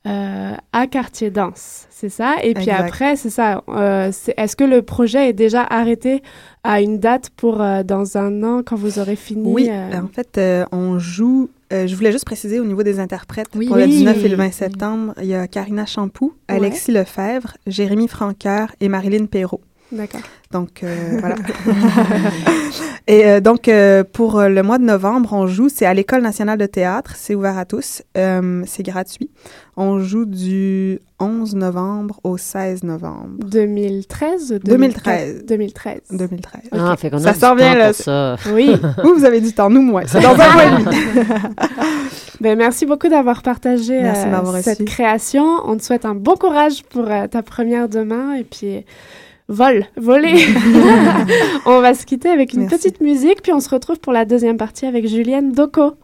[0.05, 2.35] Euh, à Quartier Danse, c'est ça?
[2.43, 3.63] Et puis après, c'est ça.
[3.69, 6.23] Euh, est-ce que le projet est déjà arrêté
[6.65, 10.41] à une date pour euh, dans un an quand vous aurez fini Oui, en fait,
[10.73, 11.51] on joue.
[11.71, 15.15] je voulais juste préciser au niveau des interprètes pour le 19 et le 20 septembre,
[15.21, 19.61] il y a Karina Champoux, Alexis Lefebvre, Jérémy Franqueur et Marilyn Perrault.
[19.93, 20.23] D'accord.
[20.51, 21.35] Donc, euh, voilà.
[23.07, 26.59] Et euh, donc, euh, pour le mois de novembre, on joue, c'est à l'École nationale
[26.59, 29.31] de théâtre, c'est ouvert à tous, c'est gratuit.
[29.77, 33.45] On joue du 11 novembre au 16 novembre.
[33.47, 35.45] 2013 2013.
[35.47, 36.01] 2013.
[36.11, 36.63] 2013.
[36.73, 37.93] Ah, fait qu'on ça sort bien, là.
[37.93, 38.37] Ça.
[38.53, 38.77] Oui.
[39.03, 40.03] vous, vous avez du temps, nous, moins.
[40.07, 40.97] C'est dans un mois et demi.
[42.41, 44.01] ben, merci beaucoup d'avoir partagé
[44.63, 45.47] cette création.
[45.65, 48.85] On te souhaite un bon courage pour ta première demain et puis
[49.53, 50.47] vol, voler.
[51.67, 54.57] on va se quitter avec une petite musique, puis on se retrouve pour la deuxième
[54.57, 55.95] partie avec Julienne Doko.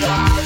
[0.00, 0.39] die.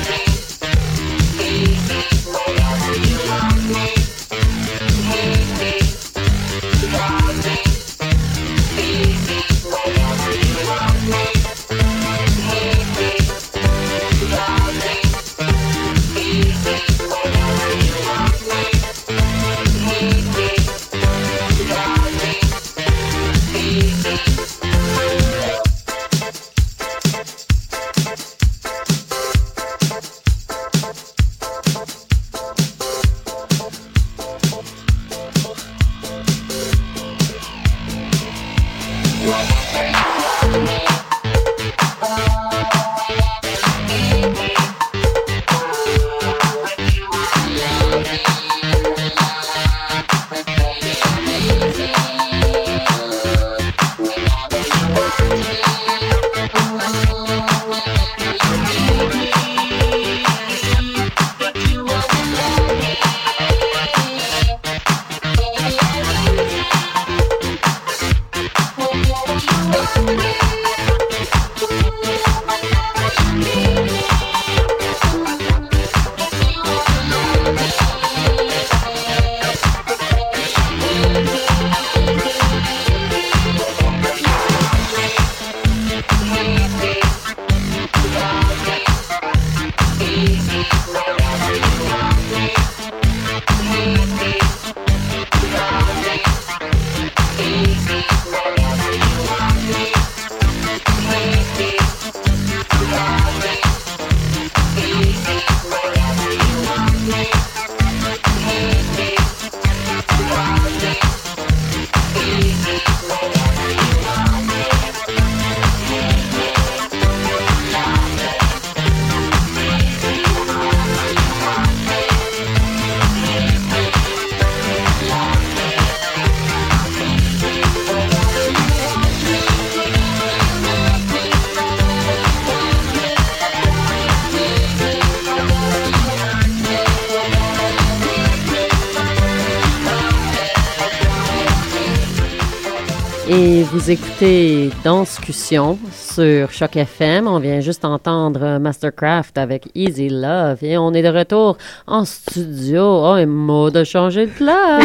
[143.75, 147.27] Vous écoutez Danscussion sur Choc FM.
[147.27, 150.59] On vient juste entendre Mastercraft avec Easy Love.
[150.63, 151.57] Et on est de retour
[151.89, 152.83] en studio.
[153.05, 154.85] Oh, et Maud a changé de place.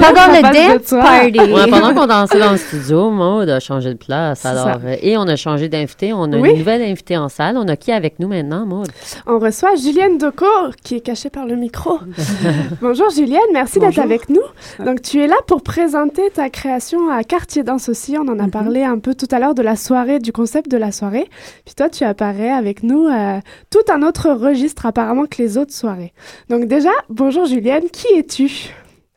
[0.00, 1.52] pendant le dance party.
[1.52, 4.44] Ouais, pendant qu'on dansait dans le studio, Maud a changé de place.
[4.44, 6.12] Alors, euh, et on a changé d'invité.
[6.12, 6.50] On a Oui.
[6.50, 7.56] une nouvelle invitée en salle.
[7.56, 8.88] On a qui avec nous maintenant, Maud?
[9.26, 10.44] On reçoit Julienne Decaux,
[10.84, 12.00] qui est cachée par le micro.
[12.82, 14.42] Bonjour Julienne, merci d'être avec nous.
[14.84, 18.18] Donc tu es là pour présenter ta création à Quartier Danse aussi.
[18.18, 18.50] On en a Mhm.
[18.50, 21.28] parlé un peu tout à l'heure de la soirée, du concept de la soirée.
[21.64, 23.38] Puis toi, tu apparais avec nous euh,
[23.70, 26.12] tout un autre registre apparemment que les autres soirées.
[26.48, 28.50] Donc déjà, bonjour Julienne, qui es-tu?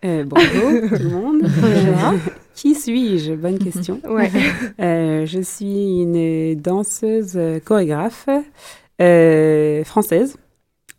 [0.05, 1.41] Euh, bonjour tout le monde.
[2.53, 3.33] Qui suis-je?
[3.33, 3.99] Bonne question.
[4.07, 4.29] Ouais.
[4.79, 8.29] Euh, je suis une danseuse chorégraphe
[9.01, 10.37] euh, française.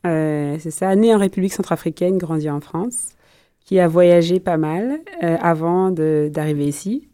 [0.05, 3.11] Euh, c'est ça, née en République centrafricaine, grandie en France,
[3.65, 7.09] qui a voyagé pas mal euh, avant d'arriver ici.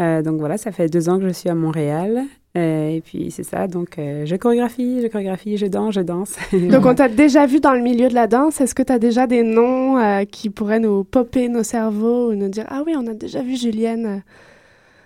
[0.00, 2.22] Euh, donc voilà, ça fait deux ans que je suis à Montréal.
[2.54, 6.36] Euh, et puis c'est ça, donc euh, je chorégraphie, je chorégraphie, je danse, je danse.
[6.52, 8.60] Donc on t'a déjà vu dans le milieu de la danse.
[8.60, 12.50] Est-ce que tu as déjà des noms qui pourraient nous popper nos cerveaux ou nous
[12.50, 14.22] dire ah oui on a déjà vu Julienne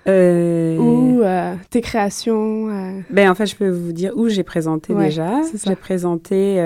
[0.09, 4.45] Euh, ou euh, tes créations euh, Ben, en fait, je peux vous dire où j'ai
[4.45, 5.41] présenté Ouais, déjà.
[5.65, 6.61] J'ai présenté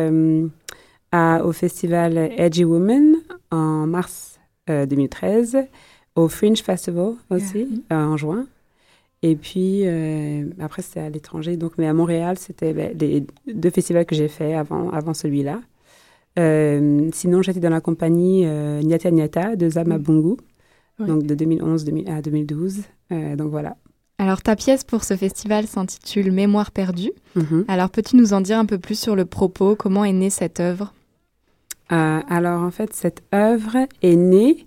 [1.12, 3.16] à, au festival Edgy Woman
[3.50, 5.58] en mars euh, 2013,
[6.16, 8.46] au Fringe Festival aussi, euh, en juin.
[9.22, 11.56] Et puis, euh, après, c'était à l'étranger.
[11.56, 15.60] Donc, mais à Montréal, c'était ben, les deux festivals que j'ai fait avant, avant celui-là.
[16.38, 20.36] Euh, sinon, j'étais dans la compagnie euh, Nyata Nyata de Zama Bungu,
[21.00, 21.06] Oui.
[21.06, 22.82] donc de 2011 2000 à 2012.
[23.12, 23.76] Euh, donc voilà.
[24.18, 27.12] Alors, ta pièce pour ce festival s'intitule Mémoire perdue.
[27.36, 27.64] Mhm.
[27.68, 29.76] Alors, peux-tu nous en dire un peu plus sur le propos?
[29.76, 30.92] Comment est née cette œuvre?
[31.92, 34.66] Euh, alors, en fait, cette œuvre est née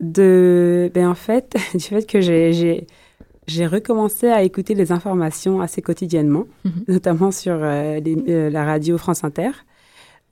[0.00, 2.86] de, ben, en fait, du fait que j'ai, j'ai,
[3.46, 6.84] j'ai recommencé à écouter les informations assez quotidiennement, Mhm.
[6.88, 9.50] notamment sur euh, les- euh, la radio France Inter.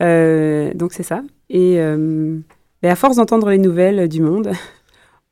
[0.02, 1.22] Euh, donc, c'est ça.
[1.50, 2.38] Et euh,
[2.82, 4.50] ben, à force d'entendre les nouvelles du monde,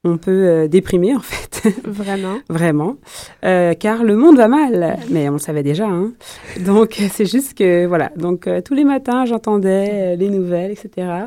[0.06, 1.68] on peut euh, déprimer, en fait.
[1.84, 2.96] vraiment Vraiment.
[3.44, 4.98] Euh, car le monde va mal.
[5.10, 5.86] Mais on le savait déjà.
[5.86, 6.12] Hein.
[6.60, 8.10] Donc, c'est juste que, voilà.
[8.16, 11.26] Donc, euh, tous les matins, j'entendais euh, les nouvelles, etc.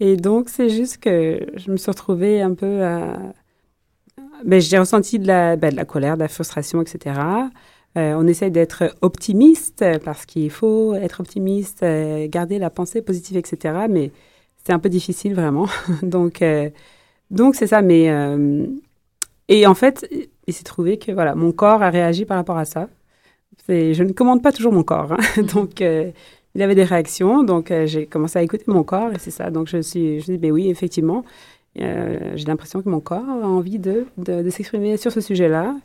[0.00, 3.18] Et donc, c'est juste que je me suis retrouvée un peu à...
[4.44, 7.20] Ben, j'ai ressenti de la, ben, de la colère, de la frustration, etc.
[7.98, 13.36] Euh, on essaie d'être optimiste parce qu'il faut être optimiste, euh, garder la pensée positive,
[13.36, 13.86] etc.
[13.88, 14.12] Mais
[14.64, 15.66] c'est un peu difficile, vraiment.
[16.02, 16.70] donc, euh,
[17.30, 17.82] donc c'est ça.
[17.82, 18.10] Mais...
[18.10, 18.66] euh,
[19.48, 20.08] et en fait,
[20.46, 22.88] il s'est trouvé que voilà, mon corps a réagi par rapport à ça.
[23.68, 25.42] Je ne commande pas toujours mon corps, hein.
[25.42, 26.10] donc euh,
[26.54, 29.50] il avait des réactions, donc euh, j'ai commencé à écouter mon corps et c'est ça.
[29.50, 31.24] Donc je suis, je dis ben oui, effectivement,
[31.80, 35.76] euh, j'ai l'impression que mon corps a envie de, de, de s'exprimer sur ce sujet-là,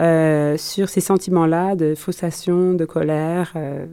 [0.00, 3.86] euh, sur ces sentiments-là de frustration, de colère, euh,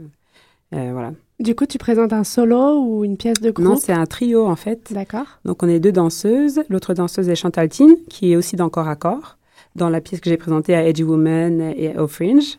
[0.76, 1.14] euh, voilà.
[1.42, 3.68] Du coup, tu présentes un solo ou une pièce de groupe?
[3.68, 4.94] Non, c'est un trio en fait.
[4.94, 5.40] D'accord.
[5.44, 6.62] Donc on est deux danseuses.
[6.70, 9.38] L'autre danseuse est Chantal Tine, qui est aussi dans Corps à Corps,
[9.76, 12.58] dans la pièce que j'ai présentée à Edgy Woman et au Fringe.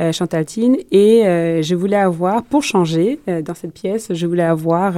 [0.00, 0.76] Euh, Chantal Tine.
[0.92, 4.92] Et euh, je voulais avoir, pour changer euh, dans cette pièce, je voulais avoir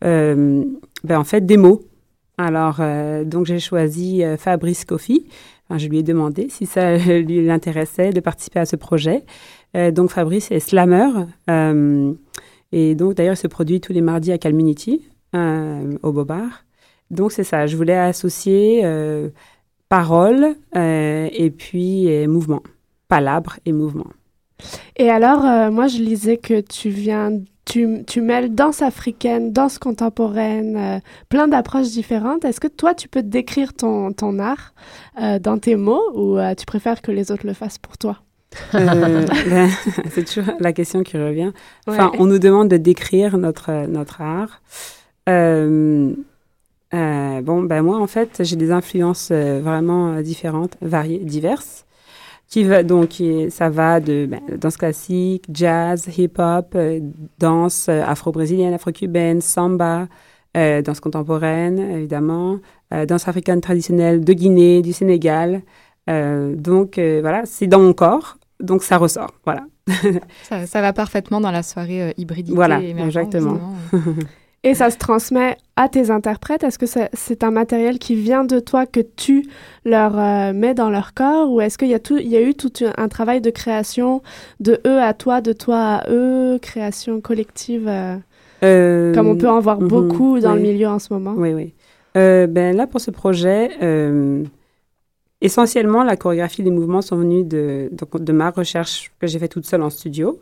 [0.00, 0.64] ben,
[1.08, 1.82] en fait des mots.
[2.36, 2.80] Alors,
[3.24, 4.84] donc j'ai choisi Fabrice.
[4.90, 9.22] Enfin, je lui ai demandé si ça lui l'intéressait de participer à ce projet.
[9.92, 11.10] Donc Fabrice est slammer.
[12.76, 15.00] Et donc d'ailleurs, il se produit tous les mardis à Calminity,
[15.36, 16.64] euh, au Bobard.
[17.08, 19.28] Donc c'est ça, je voulais associer euh,
[19.88, 22.64] parole euh, et puis mouvement,
[23.06, 24.08] palabre et mouvement.
[24.96, 27.30] Et alors, moi, je lisais que tu viens,
[27.64, 32.44] tu, tu mêles danse africaine, danse contemporaine, plein d'approches différentes.
[32.44, 34.74] Est-ce que toi, tu peux décrire ton, art
[35.16, 38.23] dans tes mots ou tu préfères que les autres le fassent pour toi?
[38.74, 39.68] Euh, ben,
[40.10, 41.52] c'est toujours la question qui revient.
[41.86, 42.16] Enfin, Ouais.
[42.20, 44.62] on nous demande de décrire notre, notre art.
[45.28, 46.12] Euh,
[46.92, 51.84] euh, bon, ben moi, en fait, j'ai des influences vraiment différentes, variées, diverses.
[52.46, 56.76] Qui va, donc, qui- ça va de ben, danse classique, jazz, hip-hop,
[57.38, 60.06] danse afro-brésilienne, afro-cubaine, samba,
[60.54, 62.58] danse contemporaine, évidemment,
[63.08, 65.62] danse africaine traditionnelle de Guinée, du Sénégal.
[66.10, 69.64] Euh, donc, euh, voilà, c'est dans mon corps, donc ça ressort, voilà.
[70.42, 72.54] ça, ça va parfaitement dans la soirée euh, hybridité.
[72.54, 73.58] Voilà, exactement.
[74.66, 76.64] Et ça se transmet à tes interprètes?
[76.64, 79.46] Est-ce que c'est un matériel qui vient de toi que tu
[79.84, 81.50] leur euh, mets dans leur corps?
[81.50, 83.50] Ou est-ce qu'il y a tout, il y a eu tout un, un travail de
[83.50, 84.22] création
[84.60, 88.16] de eux à toi, de toi à eux, création collective, euh,
[88.62, 91.34] Euh, comme on peut en voir mhm, beaucoup dans le milieu en ce moment?
[91.36, 91.74] Oui, oui.
[92.16, 94.44] Euh, ben là, pour ce projet, euh,
[95.44, 99.82] essentiellement, la chorégraphie des mouvements sont venus de, ma recherche que j'ai fait toute seule
[99.82, 100.40] en studio.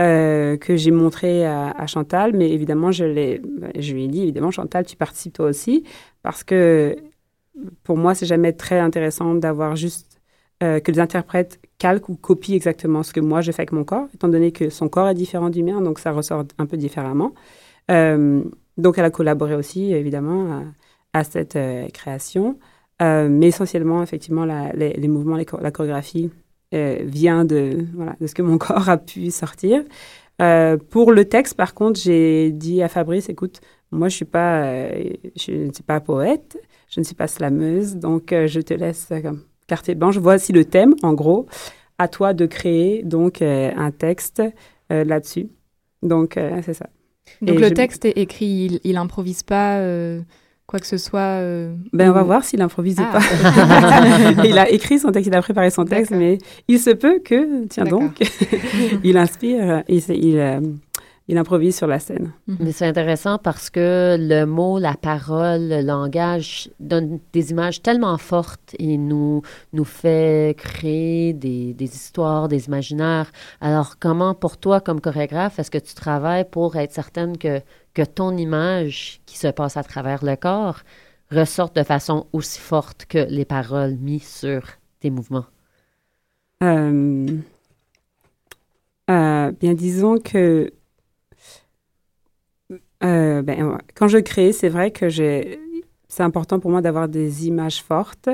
[0.00, 3.04] Euh, que j'ai montré à, Chantal, mais évidemment, je,
[3.78, 5.84] je lui ai dit, évidemment, Chantal, tu participes toi aussi,
[6.22, 6.96] parce que
[7.82, 10.22] pour moi, c'est jamais très intéressant d'avoir juste
[10.62, 13.84] euh, que les interprètes calquent ou copient exactement ce que moi je fais avec mon
[13.84, 16.78] corps, étant donné que son corps est différent du mien, donc ça ressort un peu
[16.78, 17.34] différemment.
[17.90, 18.42] Euh,
[18.78, 20.64] donc, elle a collaboré aussi, évidemment,
[21.12, 21.58] à, cette
[21.92, 22.58] création.
[23.00, 26.30] Mais essentiellement, effectivement, les, mouvements, la chorégraphie,
[26.72, 29.82] euh, vient de, voilà, de ce que mon corps a pu sortir.
[30.40, 34.62] Euh, pour le texte, par contre, j'ai dit à Fabrice, écoute, moi, je suis pas,
[34.62, 36.56] euh, je ne suis pas poète,
[36.88, 40.18] je ne suis pas slameuse, donc je te laisse comme carte blanche.
[40.18, 41.46] Voici le thème, en gros.
[41.98, 44.42] À toi de créer donc un texte
[44.88, 45.48] là-dessus.
[46.02, 46.88] Donc, c'est ça.
[47.42, 49.80] Donc, le texte est écrit, il, il improvise pas
[50.70, 53.18] quoi que ce soit euh, Ben, on va voir s'il improvise ou ah.
[53.18, 54.44] pas.
[54.44, 57.66] il a écrit son texte, il a préparé son texte, mais il se peut que,
[57.66, 58.22] tiens donc,
[59.04, 60.60] il inspire, il, il, euh,
[61.30, 62.32] il, improvise sur la scène.
[62.46, 62.56] Mhm.
[62.60, 68.18] Mais c'est intéressant parce que le mot, la parole, le langage donne des images tellement
[68.18, 73.30] fortes et nous, nous fait créer des, des histoires, des imaginaires.
[73.60, 77.60] Alors, comment, pour toi, comme chorégraphe, est-ce que tu travailles pour être certaine que
[77.94, 80.80] que ton image qui se passe à travers le corps
[81.30, 84.62] ressorte de façon aussi forte que les paroles mises sur
[85.00, 85.46] tes mouvements?
[86.62, 87.38] Euh,
[89.10, 90.72] euh, bien, disons que
[93.02, 97.82] euh, ben, quand je crée, c'est vrai que c'est important pour moi d'avoir des images
[97.82, 98.28] fortes,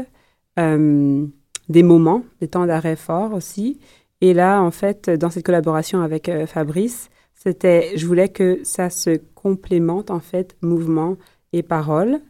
[0.56, 3.78] des moments, des temps d'arrêt forts aussi.
[4.20, 9.20] Et là, en fait, dans cette collaboration avec Fabrice, c'était, je voulais que ça se
[9.34, 11.16] complémente en fait, mouvement
[11.52, 12.20] et parole,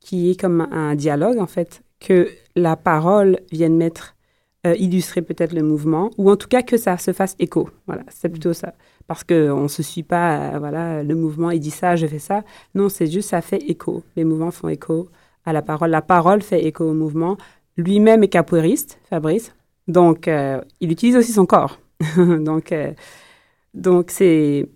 [0.00, 4.16] qui est comme un dialogue en fait, que la parole vienne mettre,
[4.66, 7.68] euh, illustrer peut-être le mouvement, ou en tout cas que ça se fasse écho.
[7.86, 8.74] Voilà, c'est plutôt ça.
[9.06, 12.18] Parce qu'on ne se suit pas, euh, voilà, le mouvement, il dit ça, je fais
[12.18, 12.42] ça.
[12.74, 14.02] Non, c'est juste, ça fait écho.
[14.16, 15.08] Les mouvements font écho
[15.44, 15.90] à la parole.
[15.90, 17.36] La parole fait écho au mouvement.
[17.76, 19.54] Lui-même est capoeiriste, Fabrice.
[19.88, 21.78] Donc, euh, il utilise aussi son corps.
[22.16, 22.74] donc,
[23.74, 24.68] donc, c'est.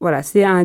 [0.00, 0.64] Voilà, c'est un.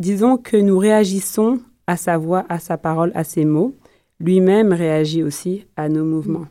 [0.00, 3.74] Disons que nous réagissons à sa voix, à sa parole, à ses mots.
[4.20, 6.46] Lui-même réagit aussi à nos mouvements.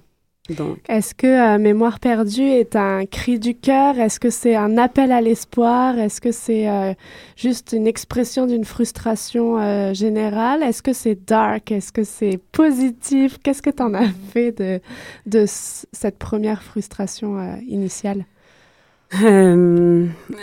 [0.88, 4.00] Est-ce que euh, Mémoire perdue est un cri du cœur?
[4.00, 5.98] Est-ce que c'est un appel à l'espoir?
[5.98, 6.94] Est-ce que c'est euh,
[7.36, 10.64] juste une expression d'une frustration euh, générale?
[10.64, 11.72] Est-ce que c'est dark?
[11.72, 13.38] Est-ce que c'est positif?
[13.44, 14.80] Qu'est-ce que tu en as fait de,
[15.26, 18.26] de cette première frustration initiale?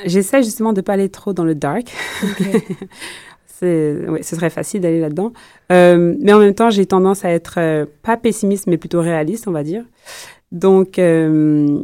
[0.06, 1.92] J'essaie justement de pas aller trop dans le dark.
[2.38, 2.64] c'est,
[3.62, 5.32] ouais, ce serait facile d'aller là-dedans.
[5.72, 9.48] Euh, mais en même temps, j'ai tendance à être euh, pas pessimiste, mais plutôt réaliste,
[9.48, 9.84] on va dire.
[10.52, 11.80] Donc, euh,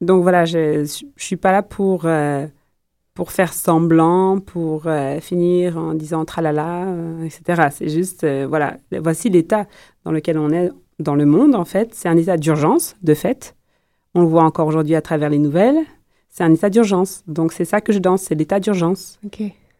[0.00, 0.84] donc voilà, je,
[1.16, 2.06] je suis pas là pour
[3.14, 4.86] pour faire semblant, pour
[5.20, 6.86] finir en disant tralala,
[7.24, 7.68] etc.
[7.70, 9.66] C'est juste, voilà, voici l'état
[10.04, 11.94] dans lequel on est dans le monde, en fait.
[11.94, 13.54] C'est un état d'urgence, de fait.
[14.14, 15.84] On le voit encore aujourd'hui à travers les nouvelles
[16.32, 17.22] c'est un état d'urgence.
[17.26, 19.20] Donc, c'est ça que je danse, c'est l'état d'urgence.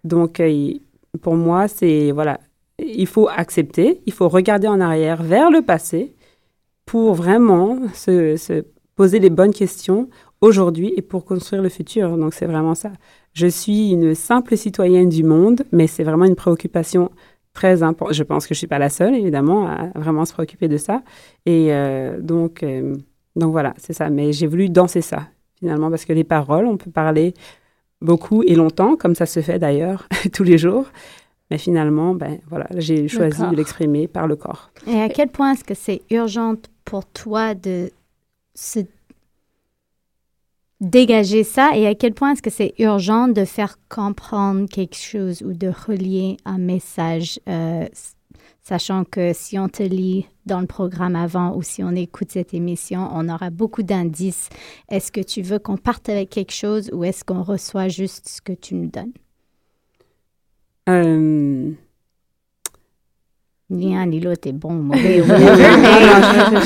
[0.04, 0.74] Donc, euh,
[1.20, 2.40] pour moi, c'est, voilà,
[2.78, 6.14] il faut accepter, il faut regarder en arrière vers le passé
[6.86, 8.64] pour vraiment se,
[8.96, 10.08] poser les bonnes questions
[10.40, 12.16] aujourd'hui et pour construire le futur.
[12.16, 12.92] Donc, c'est vraiment ça.
[13.32, 17.10] Je suis une simple citoyenne du monde, mais c'est vraiment une préoccupation
[17.54, 18.14] très importante.
[18.14, 21.02] Je pense que je suis pas la seule, évidemment, à vraiment se préoccuper de ça.
[21.46, 22.96] Et euh, donc, euh,
[23.36, 24.10] donc voilà, c'est ça.
[24.10, 27.34] Mais j'ai voulu danser ça finalement, parce que les paroles, on peut parler
[28.02, 30.86] beaucoup et longtemps, comme ça se fait d'ailleurs tous les jours.
[31.50, 34.70] Mais finalement, ben voilà, j'ai choisi de l'exprimer par le corps.
[34.86, 37.90] Et à quel point est-ce que c'est urgent pour toi de
[38.54, 38.80] se
[40.80, 41.76] dégager ça?
[41.76, 45.68] Et à quel point est-ce que c'est urgent de faire comprendre quelque chose ou de
[45.68, 47.86] relier un message euh,
[48.62, 52.54] sachant que si on te lit dans le programme avant ou si on écoute cette
[52.54, 54.48] émission, on aura beaucoup d'indices.
[54.88, 58.40] Est-ce que tu veux qu'on parte avec quelque chose ou est-ce qu'on reçoit juste ce
[58.40, 59.12] que tu nous donnes?
[60.88, 61.72] Euh...
[63.70, 65.22] Ni un ni l'autre est bon ou mauvais.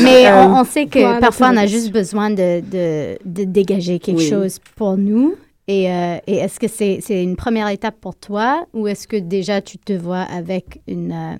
[0.02, 4.58] mais, on, sait que parfois on a juste besoin de, de, de dégager quelque chose
[4.74, 5.36] pour nous.
[5.68, 9.60] Et, euh, et est-ce que c'est une première étape pour toi ou est-ce que déjà
[9.60, 11.36] tu te vois avec une, euh,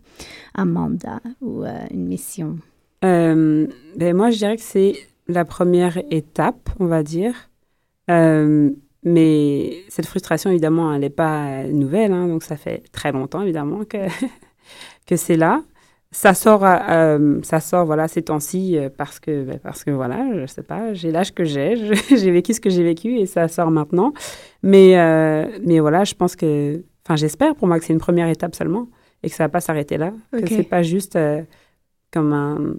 [0.57, 2.59] un mandat ou euh, une mission?
[3.03, 4.95] ben moi, je dirais que c'est
[5.29, 7.51] la première étape, on va dire.
[8.09, 12.13] mais cette frustration, évidemment, elle n'est pas nouvelle.
[12.13, 14.09] Hein, donc, ça fait très longtemps, évidemment, que,
[15.07, 15.63] que c'est là.
[16.17, 20.25] Ça sort, euh, ça sort voilà ces temps-ci euh, parce que ben, parce que voilà,
[20.41, 21.77] je sais pas, j'ai l'âge que j'ai,
[22.09, 24.15] j'ai vécu ce que j'ai vécu et ça sort maintenant.
[24.63, 28.29] Mais euh, mais voilà, je pense que, enfin j'espère pour moi que c'est une première
[28.29, 28.89] étape seulement
[29.23, 31.19] et que ça va pas s'arrêter là, que que c'est pas juste
[32.11, 32.77] comme un,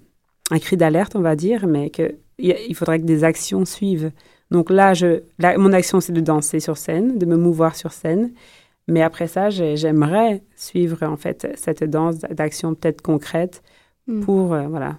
[0.49, 4.11] un cri d'alerte on va dire, mais que il faudrait que des actions suivent.
[4.49, 5.21] Donc là, je,
[5.57, 8.31] mon action c'est de danser sur scène, de me mouvoir sur scène
[8.87, 13.61] mais après ça, j'aimerais suivre en fait cette danse d'action peut-être concrète
[14.07, 14.21] hmm.
[14.21, 14.95] pour euh, voilà.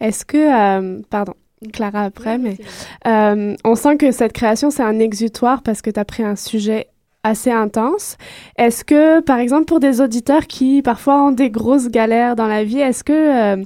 [0.00, 1.34] Est-ce que euh, pardon
[1.72, 2.58] Clara après, mais
[3.06, 6.36] euh, on sent que cette création c'est un exutoire parce que tu as pris un
[6.36, 6.88] sujet
[7.22, 8.18] assez intense.
[8.56, 12.64] Est-ce que par exemple pour des auditeurs qui parfois ont des grosses galères dans la
[12.64, 13.64] vie, est-ce que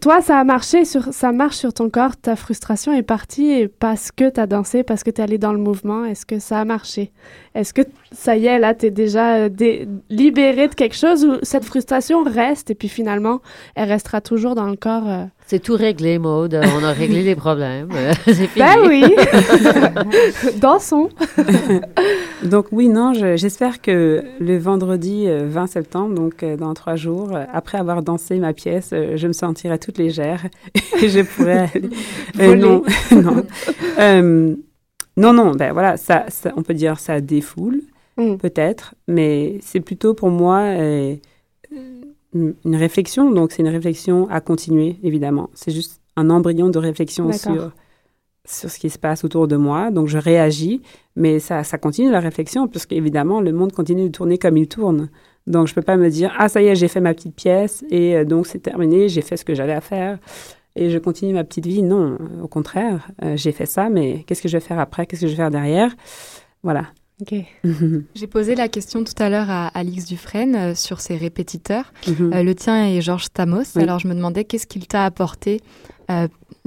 [0.00, 4.10] toi, ça a marché, sur, ça marche sur ton corps, ta frustration est partie parce
[4.10, 6.04] que tu as dansé, parce que tu es allé dans le mouvement.
[6.04, 7.12] Est-ce que ça a marché?
[7.54, 9.48] Est-ce que ça y est, là, tu es déjà euh,
[10.08, 13.42] libéré de quelque chose ou cette frustration reste et puis finalement,
[13.74, 15.08] elle restera toujours dans le corps?
[15.08, 15.24] Euh?
[15.46, 16.60] C'est tout réglé, Maude.
[16.76, 17.88] On a réglé les problèmes.
[18.26, 18.64] C'est fini.
[18.64, 19.04] Ben oui!
[20.60, 21.08] Dansons!
[22.42, 27.78] donc oui, non, j'espère que le vendredi 20 euh, septembre, donc dans trois jours, après
[27.78, 30.46] avoir dansé ma pièce, je me sentirai toute légère
[31.00, 31.70] et je pourrais
[32.34, 32.56] aller...
[32.56, 32.82] non,
[33.12, 34.56] non.
[35.18, 36.26] Non, non, ben voilà, ça,
[36.56, 37.80] on peut dire ça défoule,
[38.18, 38.36] mm.
[38.36, 41.16] peut-être, mais c'est plutôt pour moi euh,
[42.34, 43.30] une réflexion.
[43.30, 45.50] Donc, c'est une réflexion à continuer, évidemment.
[45.54, 47.72] C'est juste un embryon de réflexion sur,
[48.44, 49.90] sur ce qui se passe autour de moi.
[49.90, 50.82] Donc, je réagis,
[51.14, 54.68] mais ça, ça continue la réflexion, parce qu'évidemment, le monde continue de tourner comme il
[54.68, 55.08] tourne.
[55.46, 57.84] Donc, je peux pas me dire, ah, ça y est, j'ai fait ma petite pièce
[57.90, 60.18] et euh, donc c'est terminé, j'ai fait ce que j'avais à faire
[60.74, 61.82] et je continue ma petite vie.
[61.82, 65.06] Non, au contraire, euh, j'ai fait ça, mais qu'est-ce que je vais faire après?
[65.06, 65.94] Qu'est-ce que je vais faire derrière?
[66.64, 66.86] Voilà.
[67.20, 67.34] Ok.
[68.14, 71.92] j'ai posé la question tout à l'heure à Alix Dufresne euh, sur ses répétiteurs.
[72.06, 72.32] Mhm.
[72.32, 73.76] Euh, le tien est Georges Stamos.
[73.76, 75.60] Alors je me demandais qu'est-ce qu'il t'a apporté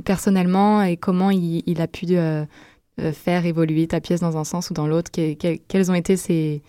[0.04, 2.08] personnellement et comment il, a pu
[3.14, 5.12] faire évoluer ta pièce dans un sens ou dans l'autre.
[5.12, 6.62] quelles ont été ses,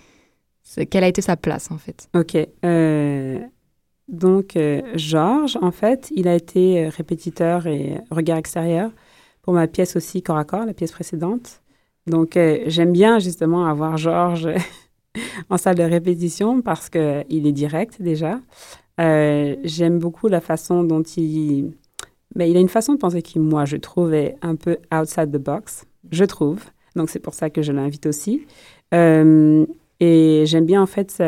[0.89, 2.09] quelle a été sa place en fait?
[2.15, 2.37] Ok.
[4.11, 8.91] Donc, euh, Georges, en fait, il a été euh, répétiteur et regard extérieur
[9.43, 11.63] pour ma pièce aussi corps à corps, la pièce précédente.
[12.11, 14.49] Donc, euh, j'aime bien justement avoir Georges
[15.51, 18.41] en salle de répétition parce qu'il est direct déjà.
[18.99, 21.73] j'aime beaucoup la façon dont il...
[22.37, 25.33] Mais il a une façon de penser qui, moi, je trouve, est un peu outside
[25.33, 25.85] the box.
[26.13, 26.63] Je trouve.
[26.95, 28.47] Donc, c'est pour ça que je l'invite aussi.
[28.93, 31.21] et j'aime bien, en fait,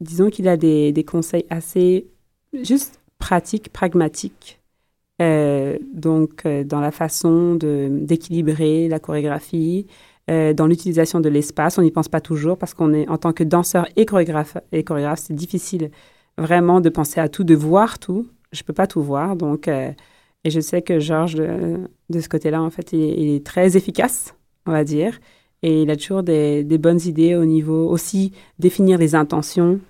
[0.00, 2.06] disons qu'il a des, conseils assez
[2.62, 4.59] juste pratiques, pragmatiques.
[5.20, 9.86] Euh, donc, euh, dans la façon d'équilibrer la chorégraphie,
[10.30, 13.32] euh, dans l'utilisation de l'espace, on n'y pense pas toujours parce qu'on est, en tant
[13.32, 15.90] que danseur et chorégraphe, et chorégraphe c'est difficile
[16.38, 18.28] vraiment de penser à tout, de voir tout.
[18.52, 22.70] Je peux pas tout voir, donc, et je sais que Georges, de, ce côté-là, en
[22.70, 24.34] fait, il, il, est très efficace,
[24.66, 25.20] on va dire.
[25.62, 29.80] Et il a toujours des, des bonnes idées au niveau aussi définir les intentions,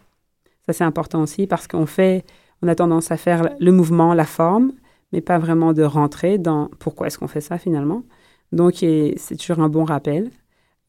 [0.67, 2.25] ça, c'est important aussi parce qu'on fait,
[2.63, 4.73] on a tendance à faire le mouvement, la forme,
[5.13, 8.05] mais pas vraiment de rentrer dans pourquoi est-ce qu'on fait ça finalement.
[8.53, 10.31] Donc, c'est toujours un bon rappel.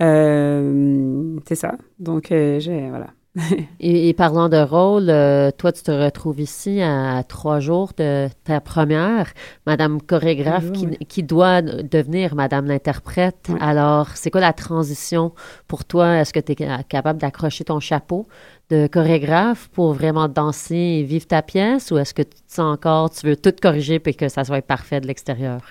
[0.02, 1.78] Euh, c'est ça.
[2.00, 3.08] Donc, euh, j'ai, voilà.
[3.80, 8.60] et, parlant de rôle, euh, toi, tu te retrouves ici à trois jours de ta
[8.60, 9.32] première,
[9.66, 10.72] Madame chorégraphe,
[11.08, 13.50] qui, doit devenir Madame l'interprète.
[13.62, 15.34] Alors, c'est quoi la transition
[15.68, 16.18] pour toi?
[16.18, 18.28] Est-ce que tu es capable d'accrocher ton chapeau
[18.70, 21.92] de chorégraphe pour vraiment danser et vivre ta pièce?
[21.92, 24.62] Ou est-ce que tu te sens encore, tu veux tout corriger puis que ça soit
[24.62, 25.62] parfait de l'extérieur?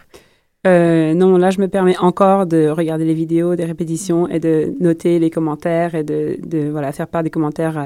[0.67, 4.75] Euh, non, là, je me permets encore de regarder les vidéos, des répétitions et de
[4.81, 7.79] noter les commentaires et de, de voilà, faire part des commentaires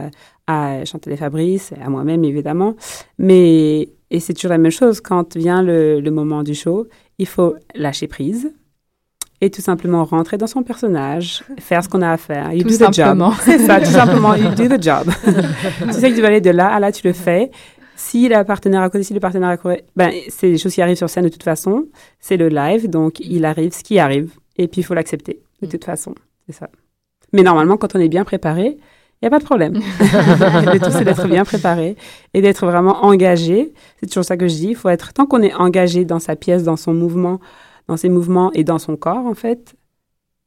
[0.47, 2.75] à, à Chantal et Fabrice, à moi-même, évidemment.
[3.19, 6.87] Mais, et c'est toujours la même chose, quand vient le, le moment du show,
[7.19, 8.53] il faut lâcher prise
[9.41, 12.53] et tout simplement rentrer dans son personnage, faire ce qu'on a à faire.
[12.55, 13.31] You tout do simplement.
[13.31, 13.41] the job.
[13.45, 15.11] C'est ça, tout simplement, you do the job.
[15.83, 17.51] tu sais que tu vas aller de là à là, tu le fais.
[17.97, 21.09] Si le partenaire côté, si le partenaire côté, ben, c'est des choses qui arrivent sur
[21.09, 21.87] scène de toute façon.
[22.19, 24.33] C'est le live, donc il arrive ce qui arrive.
[24.57, 26.15] Et puis, il faut l'accepter de toute façon.
[26.47, 26.69] C'est ça.
[27.33, 28.79] Mais normalement, quand on est bien préparé,
[29.25, 29.75] il n'y a pas de problème.
[30.01, 31.97] le tout, c'est d'être bien préparé
[32.35, 33.73] et d'être vraiment engagé.
[33.99, 34.69] C'est toujours ça que je dis.
[34.69, 37.41] Il faut être, tant qu'on est engagé dans sa pièce, dans son mouvement,
[37.89, 39.75] dans ses mouvements et dans son corps, en fait,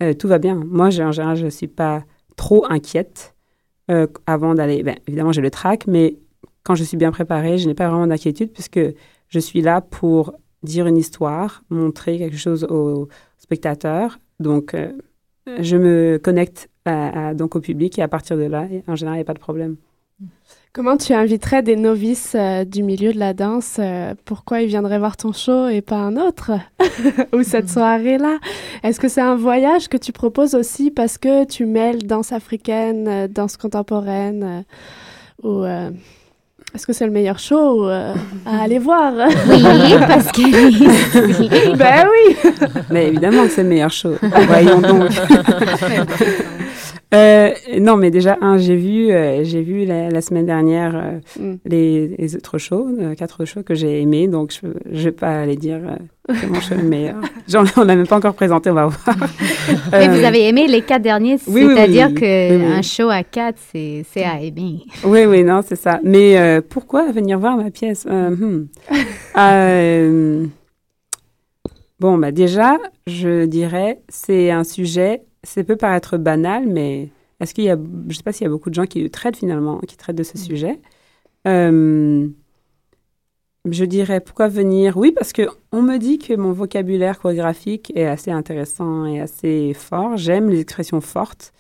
[0.03, 0.61] euh, tout va bien.
[0.65, 2.03] Moi, en général, je ne suis pas
[2.35, 3.35] trop inquiète
[3.89, 4.83] euh, avant d'aller.
[4.83, 6.17] Ben, évidemment, j'ai le trac, mais
[6.67, 8.81] quand je suis bien préparée, je n'ai pas vraiment d'inquiétude puisque
[9.29, 13.07] je suis là pour dire une histoire, montrer quelque chose aux
[13.37, 14.19] spectateurs.
[14.41, 14.91] Donc, euh,
[15.59, 16.69] je me connecte
[17.35, 19.39] donc au public et à partir de là, en général, il n'y a pas de
[19.39, 19.77] problème.
[20.73, 24.99] Comment tu inviterais des novices euh, du milieu de la danse euh, Pourquoi ils viendraient
[24.99, 26.51] voir ton show et pas un autre
[27.33, 28.39] Ou cette soirée-là?
[28.83, 33.27] Est-ce que c'est un voyage que tu proposes aussi parce que tu mêles danse africaine,
[33.27, 34.65] danse contemporaine
[35.43, 35.63] Ou
[36.77, 38.13] est-ce que c'est le meilleur show à
[38.61, 39.11] aller voir.
[39.49, 41.75] Oui, parce que...
[41.75, 42.51] ben oui.
[42.91, 44.13] Mais évidemment que c'est le meilleur show.
[44.47, 45.09] Voyons donc
[47.13, 51.59] Euh, non, mais déjà, un, j'ai vu, euh, j'ai vu la, semaine dernière euh, mm.
[51.65, 55.79] les, autres shows, quatre shows que j'ai aimés, donc je ne vais pas aller dire
[56.49, 57.15] mon show est le meilleur.
[57.47, 59.17] Genre, on n'a même pas encore présenté, on va voir.
[60.01, 64.81] Et vous avez aimé les quatre derniers, c'est-à-dire qu'un show à quatre, c'est à aimer.
[65.05, 66.01] Oui, oui, non, c'est ça.
[66.03, 68.05] Mais pourquoi venir voir ma pièce?
[68.05, 68.65] Hmm.
[71.99, 72.77] Bon, bah déjà,
[73.07, 77.09] je dirais, c'est un sujet ça peut paraître banal, mais
[77.39, 79.09] est-ce qu'il y a, je ne sais pas s'il y a beaucoup de gens qui
[79.09, 80.41] traitent finalement, qui traitent de ce mm.
[80.41, 80.81] sujet.
[81.47, 82.27] Euh,
[83.69, 84.97] je dirais pourquoi venir?
[84.97, 89.73] Oui, parce que on me dit que mon vocabulaire chorégraphique est assez intéressant et assez
[89.73, 90.17] fort.
[90.17, 91.53] J'aime les expressions fortes.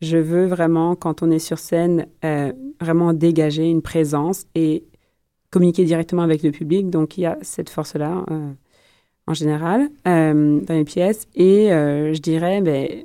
[0.00, 4.84] Je veux vraiment, quand on est sur scène, euh, vraiment dégager une présence et
[5.50, 6.90] communiquer directement avec le public.
[6.90, 8.50] Donc, il y a cette force-là euh,
[9.26, 11.28] en général dans les pièces.
[11.36, 13.04] Et je dirais, ben,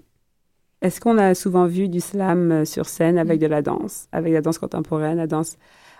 [0.82, 3.43] est-ce qu'on a souvent vu du slam euh, sur scène avec mm.
[3.43, 5.57] de la danse, avec la danse contemporaine, la danse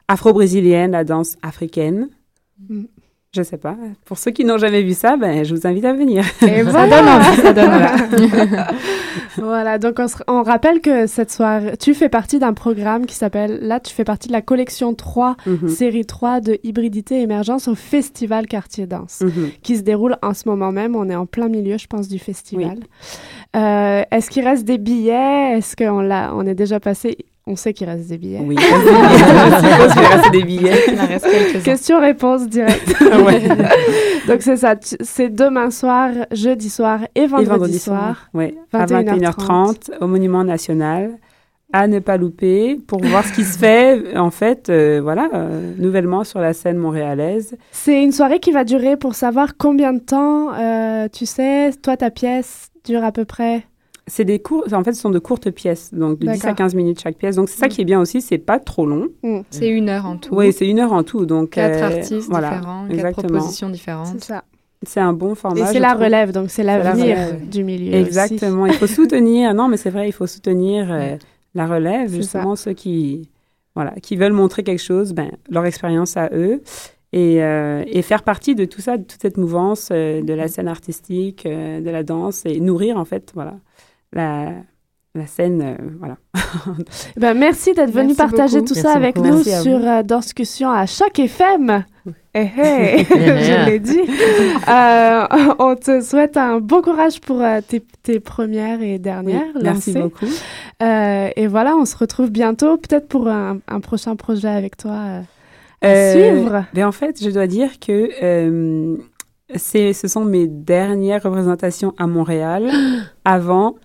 [0.08, 2.10] afro-brésilienne, la danse africaine?
[2.70, 2.88] Je mm.
[3.36, 3.76] Je sais pas.
[4.06, 6.26] Pour ceux qui n'ont jamais vu ça, ben, je vous invite à venir.
[6.42, 7.22] Et voilà.
[7.36, 7.70] ça donne
[9.38, 13.80] voilà, donc on, rappelle que cette soirée, tu fais partie d'un programme qui s'appelle, là,
[13.80, 15.68] tu fais partie de la collection 3, mm-hmm.
[15.68, 19.60] série 3 de hybridité émergence au Festival Quartier Danse, mm-hmm.
[19.62, 20.96] qui se déroule en ce moment même.
[20.96, 22.80] On est en plein milieu, je pense, du festival.
[23.56, 25.58] Euh, est-ce qu'il reste des billets?
[25.58, 27.18] Est-ce qu'on l'a, on est déjà passé?
[27.50, 28.42] On sait qu'il reste des billets.
[28.44, 30.84] Oui, il reste des billets.
[30.90, 32.94] Il reste Question-réponse directe.
[34.28, 38.28] Donc c'est ça, c'est demain soir, jeudi soir et vendredi, soir.
[38.34, 41.12] Oui, à 21h30 au Monument National
[41.74, 45.74] à ne pas louper pour voir ce qui se fait en fait euh, voilà euh,
[45.78, 47.58] nouvellement sur la scène montréalaise.
[47.72, 50.52] C'est une soirée qui va durer pour savoir combien de temps
[51.10, 53.64] tu sais toi ta pièce dure à peu près?
[54.10, 56.76] C'est des cours, en fait, ce sont de courtes pièces, donc de 10 à 15
[56.76, 57.36] minutes chaque pièce.
[57.36, 57.70] Donc, c'est ça mm.
[57.70, 59.10] qui est bien aussi, c'est pas trop long.
[59.22, 59.40] Mm.
[59.50, 60.34] C'est une heure en tout.
[60.34, 61.26] Oui, c'est une heure en tout.
[61.26, 64.20] Donc, quatre euh, artistes différents, quatre propositions différentes.
[64.20, 64.46] C'est ça.
[64.84, 65.70] C'est un bon format.
[65.70, 67.18] Et c'est la relève, donc c'est l'avenir
[67.52, 67.96] du milieu.
[67.96, 68.66] Exactement.
[68.66, 71.18] il faut soutenir, non, mais c'est vrai, il faut soutenir euh,
[71.58, 73.30] la relève, justement, ceux qui,
[73.76, 76.62] voilà, qui veulent montrer quelque chose, ben, leur expérience à eux.
[77.14, 80.68] Et, euh, et, faire partie de tout ça, de toute cette mouvance de la scène
[80.68, 83.56] artistique, de la danse et nourrir en fait, voilà,
[84.12, 84.52] la,
[85.18, 86.18] la scène, euh, voilà.
[87.18, 91.84] ben, merci d'être venu partager tout ça avec nous sur euh, Discussion à Choc FM.
[92.36, 94.00] Eh, hey, je l'ai dit.
[94.68, 100.28] Euh, on te souhaite un bon courage pour tes, tes, premières et dernières Merci beaucoup.
[100.80, 105.24] Et voilà, on se retrouve bientôt, peut-être pour un, un, prochain projet avec toi
[105.82, 106.66] à suivre.
[106.74, 108.10] Mais ben, en fait, je dois dire que
[109.56, 112.70] ce sont mes dernières représentations à Montréal
[113.26, 113.76] avant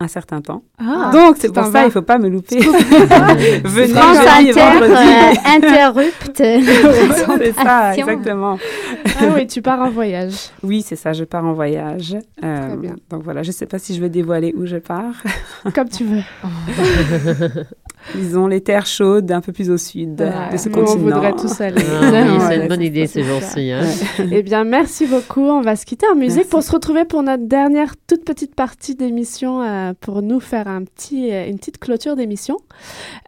[0.00, 0.62] un certain temps.
[0.78, 2.58] Ah, Donc, c'est pour ça, il ne faut pas me louper.
[3.64, 8.58] Venez France jeudi Inter, euh, c'est ça, exactement.
[9.04, 10.50] Ah oui, tu pars en voyage.
[10.62, 12.16] Oui, c'est ça, je pars en voyage.
[12.42, 12.96] Euh, Très bien.
[13.10, 15.22] Donc voilà, je ne sais pas si je vais dévoiler où je pars.
[15.74, 16.22] Comme tu veux.
[18.14, 20.94] Disons les terres chaudes un peu plus au sud de ce continent.
[20.94, 21.82] On voudrait tous aller.
[21.88, 23.70] Ah c'est une bonne idée ces jours-ci.
[23.70, 23.82] Hein.
[24.30, 25.42] eh bien, merci beaucoup.
[25.42, 28.94] On va se quitter en musique pour se retrouver pour notre dernière toute petite partie
[28.94, 32.56] d'émission euh, pour nous faire un petit, euh, une petite clôture d'émission.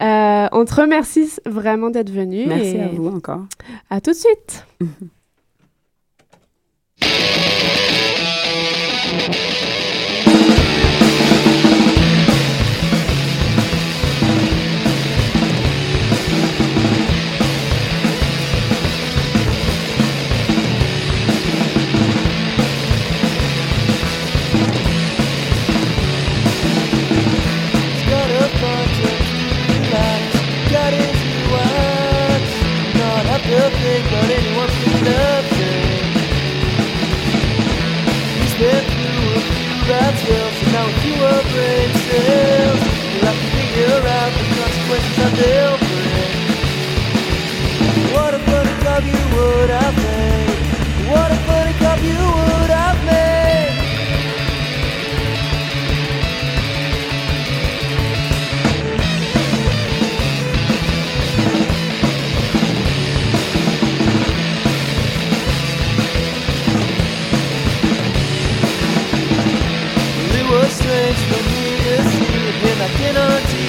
[0.01, 2.47] Euh, on te remercie vraiment d'être venu.
[2.47, 3.43] Merci à vous encore.
[3.91, 4.67] À tout de suite.
[42.13, 42.81] myself.
[43.13, 45.82] you have to figure out the consequences of them.
[72.97, 73.62] penalty.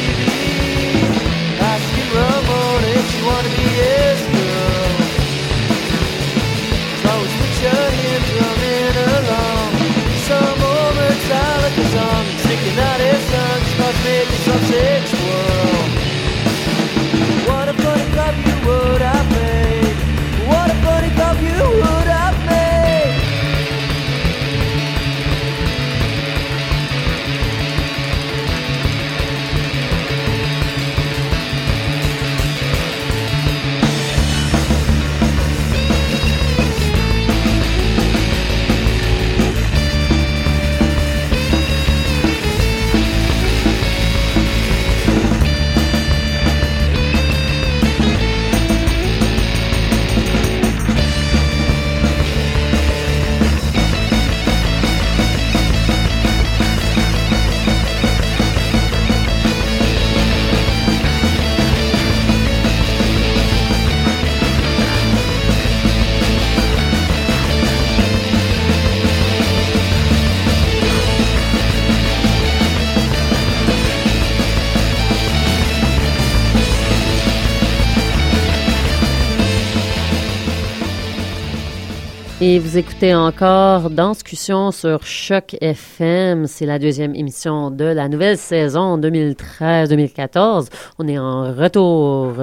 [82.46, 86.46] Et vous écoutez encore Danscussion sur Choc FM.
[86.46, 90.68] C'est la deuxième émission de la nouvelle saison 2013-2014.
[91.00, 92.34] On est en retour.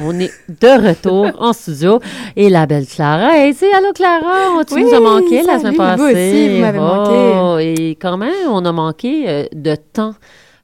[0.00, 2.00] On est de retour en studio.
[2.34, 3.66] Et la belle Clara est ici.
[3.76, 6.02] Allô Clara, tu nous as manqué la semaine passée.
[6.02, 10.14] Vous aussi, vous m'avez oh, Et quand même, on a manqué euh, de temps.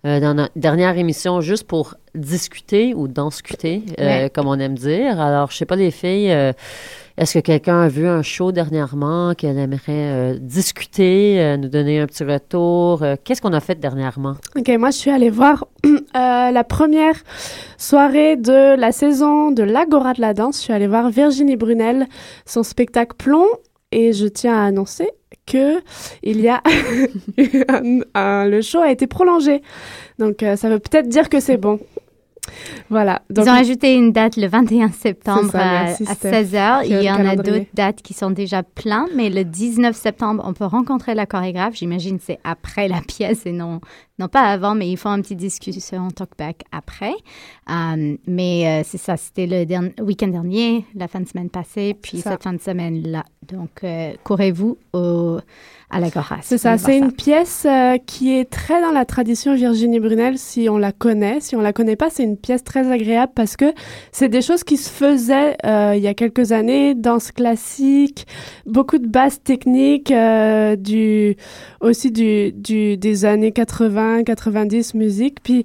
[0.07, 5.21] Euh, dans notre dernière émission juste pour discuter ou danscuter, euh, comme on aime dire.
[5.21, 6.53] Alors, je sais pas les filles, euh,
[7.19, 11.99] est-ce que quelqu'un a vu un show dernièrement qu'elle aimerait euh, discuter, euh, nous donner
[11.99, 13.03] un petit retour?
[13.03, 14.37] Euh, Qu'est-ce qu'on a fait dernièrement?
[14.57, 15.67] Ok, moi je suis allée voir
[16.15, 17.17] la première
[17.77, 20.59] soirée de la saison de l'Agora de la danse.
[20.59, 22.07] Je suis allée voir Virginie Brunel,
[22.47, 23.49] son spectacle Plomb,
[23.91, 25.11] et je tiens à annoncer
[25.45, 25.81] que
[26.23, 26.63] il y a
[28.47, 29.63] le show a été prolongé.
[30.21, 31.81] Donc ça veut peut-être dire que c'est bon.
[32.91, 33.23] Voilà.
[33.31, 36.31] Donc, Ils ont ajouté une date le 21 septembre ça, à, merci, à Steph.
[36.31, 36.85] 16h.
[36.85, 39.95] Qui a Il y en a d'autres dates qui sont déjà pleines, mais le 19
[39.95, 41.75] septembre, on peut rencontrer la chorégraphe.
[41.75, 43.81] J'imagine que c'est après la pièce et non,
[44.19, 47.15] non pas avant, mais ils font une petite discussion talkback après.
[47.71, 52.19] Euh, mais euh, c'est ça, c'était le week-end dernier, la fin de semaine passée, puis
[52.19, 53.25] cette fin de semaine-là.
[53.47, 55.39] Donc, euh, courez-vous au,
[55.91, 56.39] à l'Agora.
[56.43, 60.69] C'est ça, c'est une pièce euh, qui est très dans la tradition Virginie Brunel, si
[60.69, 61.41] on la connaît.
[61.41, 63.73] Si on la connaît pas, c'est une pièce très agréable parce que
[64.13, 68.27] c'est des choses qui se faisaient il y a quelques années, danse classique,
[68.67, 70.13] beaucoup de bases techniques,
[70.79, 71.37] du,
[71.81, 75.43] aussi du, du, des années 80, 90 musique.
[75.43, 75.65] Puis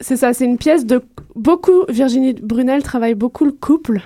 [0.00, 1.02] c'est ça, c'est une pièce de
[1.34, 4.00] beaucoup, Virginie Brunel travaille beaucoup le couple.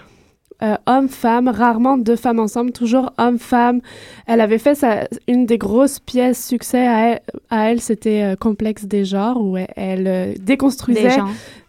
[0.63, 3.81] Euh, homme-femme, rarement deux femmes ensemble, toujours homme-femme.
[4.27, 8.37] Elle avait fait sa, une des grosses pièces succès à elle, à elle c'était euh,
[8.37, 11.17] Complexe des genres, où elle, elle, euh, déconstruisait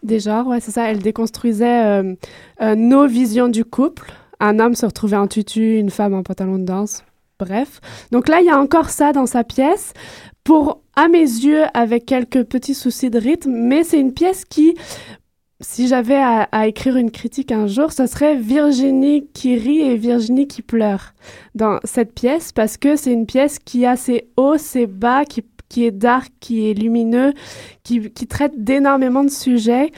[0.02, 0.90] Des genres, ouais, c'est ça.
[0.90, 2.14] Elle déconstruisait euh,
[2.76, 4.12] nos visions du couple.
[4.40, 7.02] Un homme se retrouvait en tutu, une femme en pantalon de danse.
[7.38, 7.80] Bref.
[8.10, 9.94] Donc là, il y a encore ça dans sa pièce.
[10.44, 14.74] Pour, à mes yeux, avec quelques petits soucis de rythme, mais c'est une pièce qui,
[15.62, 20.48] si j'avais à, écrire une critique un jour, ce serait Virginie qui rit et Virginie
[20.48, 21.14] qui pleure
[21.54, 25.44] dans cette pièce parce que c'est une pièce qui a ses hauts, ses bas, qui,
[25.84, 27.32] est dark, qui est lumineux,
[27.84, 29.90] qui, qui traite d'énormément de sujets,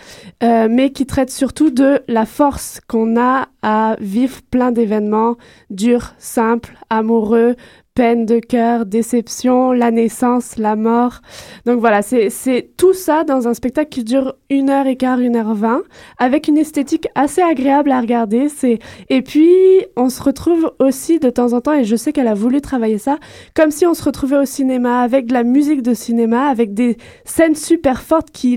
[0.42, 5.36] euh, mais qui traite surtout de la force qu'on a à vivre plein d'événements
[5.70, 7.56] durs, simples, amoureux,
[7.94, 11.20] peine de cœur, déception, la naissance, la mort.
[11.64, 15.36] Donc voilà, c'est tout ça dans un spectacle qui dure une heure et quart, une
[15.36, 15.82] heure vingt,
[16.18, 18.48] avec une esthétique assez agréable à regarder.
[18.48, 19.54] C'est et puis
[19.96, 22.98] on se retrouve aussi de temps en temps, et je sais qu'elle a voulu travailler
[22.98, 23.18] ça,
[23.54, 26.96] comme si on se retrouvait au cinéma avec de la musique de cinéma, avec des
[27.24, 28.56] scènes super fortes qui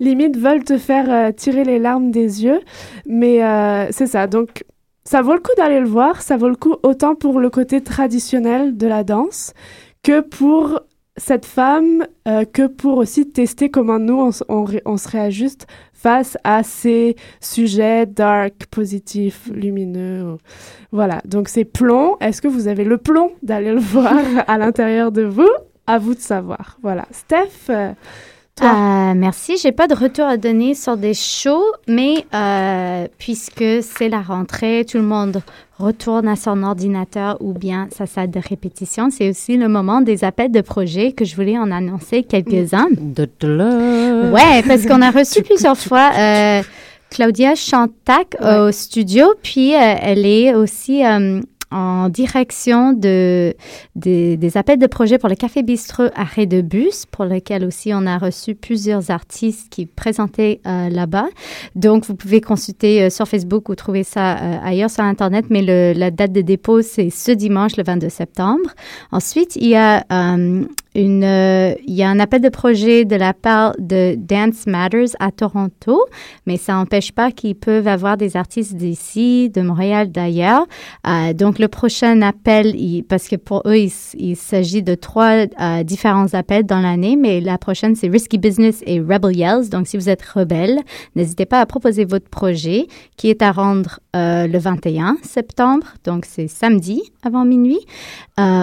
[0.00, 2.60] limite veulent te faire euh, tirer les larmes des yeux.
[3.06, 4.26] Mais euh, c'est ça.
[4.26, 4.64] Donc
[5.08, 6.20] ça vaut le coup d'aller le voir.
[6.20, 9.54] Ça vaut le coup autant pour le côté traditionnel de la danse
[10.02, 10.80] que pour
[11.16, 17.16] cette femme, euh, que pour aussi tester comment nous, on, se réajuste face à ces
[17.40, 20.36] sujets dark, positifs, lumineux.
[20.92, 22.18] Voilà, donc c'est plomb.
[22.20, 25.50] Est-ce que vous avez le plomb d'aller le voir à l'intérieur de vous?
[25.86, 26.76] À vous de savoir.
[26.82, 27.06] Voilà.
[27.12, 27.92] Steph, euh,
[28.58, 28.70] toi?
[28.70, 29.56] Euh, merci.
[29.56, 34.84] J'ai pas de retour à donner sur des shows, mais euh, puisque c'est la rentrée,
[34.88, 35.42] tout le monde
[35.78, 39.10] retourne à son ordinateur ou bien sa salle de répétition.
[39.10, 42.88] C'est aussi le moment des appels de projets que je voulais en annoncer quelques-uns.
[44.32, 46.62] Ouais, parce qu'on a reçu plusieurs fois euh,
[47.10, 51.40] Claudia Chantac au studio, puis euh, elle est aussi euh,
[51.70, 53.54] en direction de,
[53.96, 58.06] des- appels de projets pour le Café Bistrot Arrêt de bus, pour lequel aussi on
[58.06, 61.26] a reçu plusieurs artistes qui présentaient euh, là-bas.
[61.74, 65.62] Donc, vous pouvez consulter euh, sur Facebook ou trouver ça euh, ailleurs sur Internet, mais
[65.94, 68.70] la date de dépôt, c'est ce dimanche, le 22 septembre.
[69.12, 70.04] Ensuite, il y a
[70.98, 75.30] euh, il y a un appel de projet de la part de Dance Matters à
[75.30, 76.04] Toronto,
[76.46, 80.66] mais ça n'empêche pas qu'ils peuvent avoir des artistes d'ici, de Montréal, d'ailleurs.
[81.06, 82.74] Euh, donc, le prochain appel,
[83.08, 87.58] parce que pour eux, il, s'agit de trois euh, différents appels dans l'année, mais la
[87.58, 89.68] prochaine, c'est Risky Business et Rebel Yells.
[89.70, 90.80] Donc, si vous êtes rebelle,
[91.14, 92.86] n'hésitez pas à proposer votre projet
[93.16, 97.78] qui est à rendre le 21 septembre, donc c'est samedi avant minuit.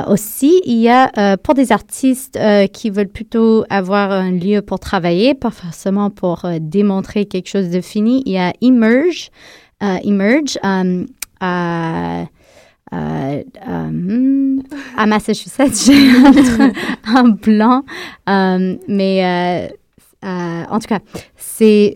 [0.08, 4.80] Aussi, il y a pour des artistes euh, qui veulent plutôt avoir un lieu pour
[4.80, 9.30] travailler, pas forcément pour euh, démontrer quelque chose de fini, il y a Emerge,
[9.84, 10.84] euh, Emerge à,
[11.42, 12.26] à,
[15.06, 16.12] Massachusetts, j'ai
[17.08, 17.84] un, blanc,
[18.28, 19.70] mais
[20.24, 21.00] en tout cas,
[21.36, 21.96] c'est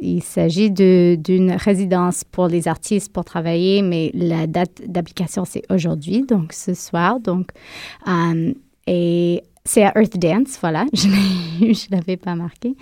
[0.00, 6.22] il s'agit d'une résidence pour les artistes pour travailler, mais la date d'application, c'est aujourd'hui,
[6.22, 7.20] donc ce soir.
[7.20, 7.50] Donc,
[8.06, 8.52] euh,
[8.86, 12.74] et c'est à Earth Dance, voilà, je ne l'avais pas marqué.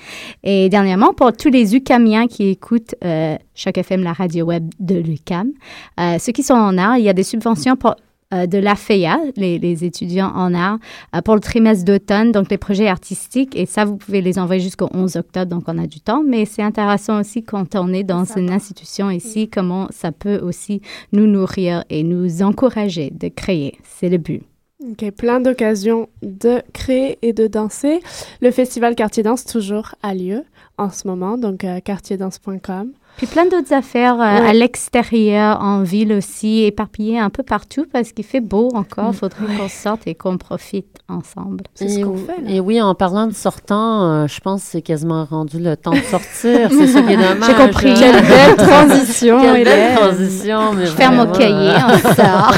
[0.44, 5.50] Et dernièrement, pour tous les UCAMiens qui écoutent euh, FM, la radio web de l'UCAM,
[5.98, 7.96] euh, ceux qui sont en art, il y a des subventions pour
[8.34, 10.78] euh, de l'AFEA, les, les, étudiants en art,
[11.14, 13.54] euh, pour le trimestre d'automne, donc les projets artistiques.
[13.54, 16.24] Et ça, vous pouvez les envoyer jusqu'au 11 octobre, donc on a du temps.
[16.26, 20.82] Mais c'est intéressant aussi quand on est dans une institution ici, comment ça peut aussi
[21.12, 23.78] nous nourrir et nous encourager de créer.
[23.84, 24.42] C'est le but.
[24.90, 28.00] OK, plein d'occasions de créer et de danser.
[28.40, 30.44] Le festival Quartier Danse toujours a lieu
[30.78, 32.92] en ce moment, donc euh, quartierdance.com.
[33.16, 38.12] Puis plein d'autres affaires euh, à l'extérieur, en ville aussi, éparpillées un peu partout parce
[38.12, 39.06] qu'il fait beau encore.
[39.06, 39.14] Il mm.
[39.14, 41.64] faudrait qu'on sorte et qu'on profite ensemble.
[41.74, 42.36] C'est ce qu'on fait.
[42.46, 45.92] Et oui, en parlant de sortant, euh, je pense que c'est quasiment rendu le temps
[45.92, 46.68] de sortir.
[46.70, 47.48] c'est ça qui est dommage.
[47.48, 47.90] J'ai compris.
[47.90, 47.96] Hein.
[47.98, 49.40] Quelle belle transition.
[49.40, 50.60] Quelle belle transition.
[50.78, 52.54] je ferme mon cahier, on sort.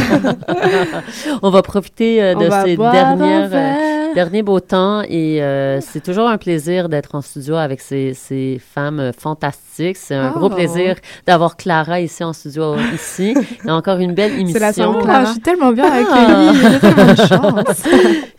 [1.42, 5.40] on va profiter euh, de ces dernières, derniers beaux temps et
[5.82, 9.67] c'est toujours un plaisir d'être en studio avec ces, ces femmes fantastiques.
[9.94, 13.34] C'est un gros plaisir d'avoir Clara ici en studio ici.
[13.64, 14.72] Il y a encore une belle émission.
[14.72, 15.24] C'est la Clara.
[15.24, 16.14] je suis tellement bien avec lui.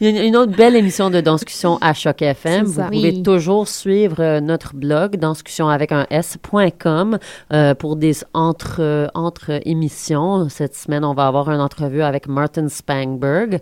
[0.01, 2.65] Il y a une autre belle émission de Danscussion à Choc FM.
[2.65, 7.17] Vous pouvez toujours suivre euh, notre blog danscussion avec un s.com
[7.53, 10.49] euh, pour des entre euh, entre émissions.
[10.49, 13.59] Cette semaine, on va avoir une entrevue avec Martin Spangberg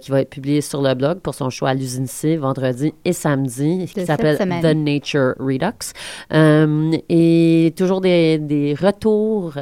[0.00, 3.12] qui va être publié sur le blog pour son choix à l'usine C vendredi et
[3.12, 5.92] samedi qui s'appelle The Nature Redux.
[7.08, 7.13] et
[7.76, 9.54] toujours des, des retours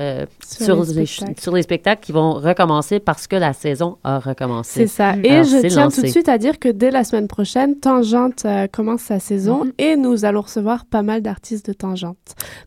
[0.45, 4.81] sur, les les, sur les spectacles qui vont recommencer parce que la saison a recommencé.
[4.81, 5.15] C'est ça.
[5.23, 8.67] Et je tiens tout de suite à dire que dès la semaine prochaine, Tangente euh,
[8.67, 9.73] commence sa saison mhm.
[9.79, 12.17] et nous allons recevoir pas mal d'artistes de Tangente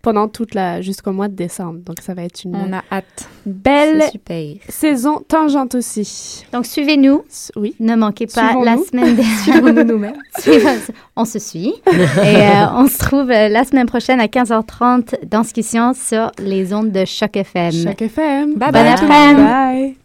[0.01, 1.79] pendant toute la jusqu'au mois de décembre.
[1.79, 3.29] Donc ça va être une On a hâte.
[3.45, 4.03] belle
[4.69, 6.45] saison Tangente aussi.
[6.51, 7.23] Donc suivez-nous.
[7.55, 7.75] Oui.
[7.79, 10.17] Ne manquez pas la semaine Suivons-nous nous-mêmes.
[11.15, 14.74] on se suit et euh, on se trouve euh, la semaine prochaine à 15h30
[15.27, 15.53] dans ce
[15.93, 17.71] sur les ondes de Choc FM.
[17.71, 18.55] Choc FM.
[18.55, 18.95] Bye bye.
[19.07, 19.95] Bye.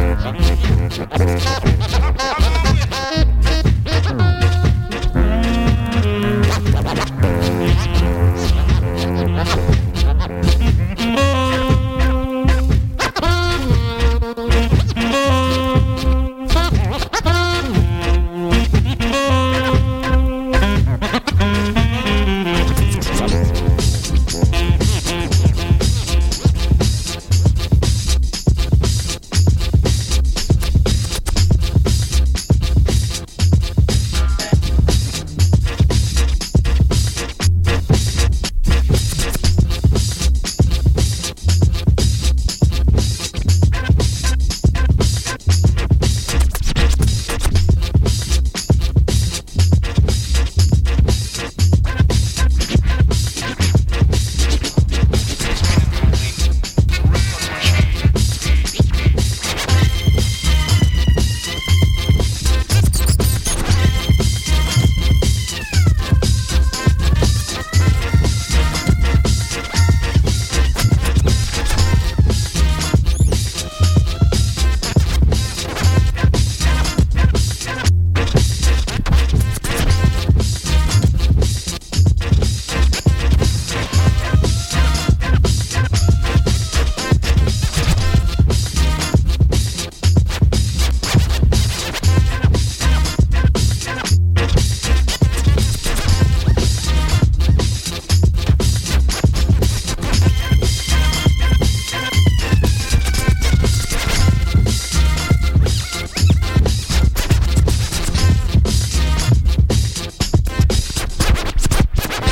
[1.93, 1.98] you.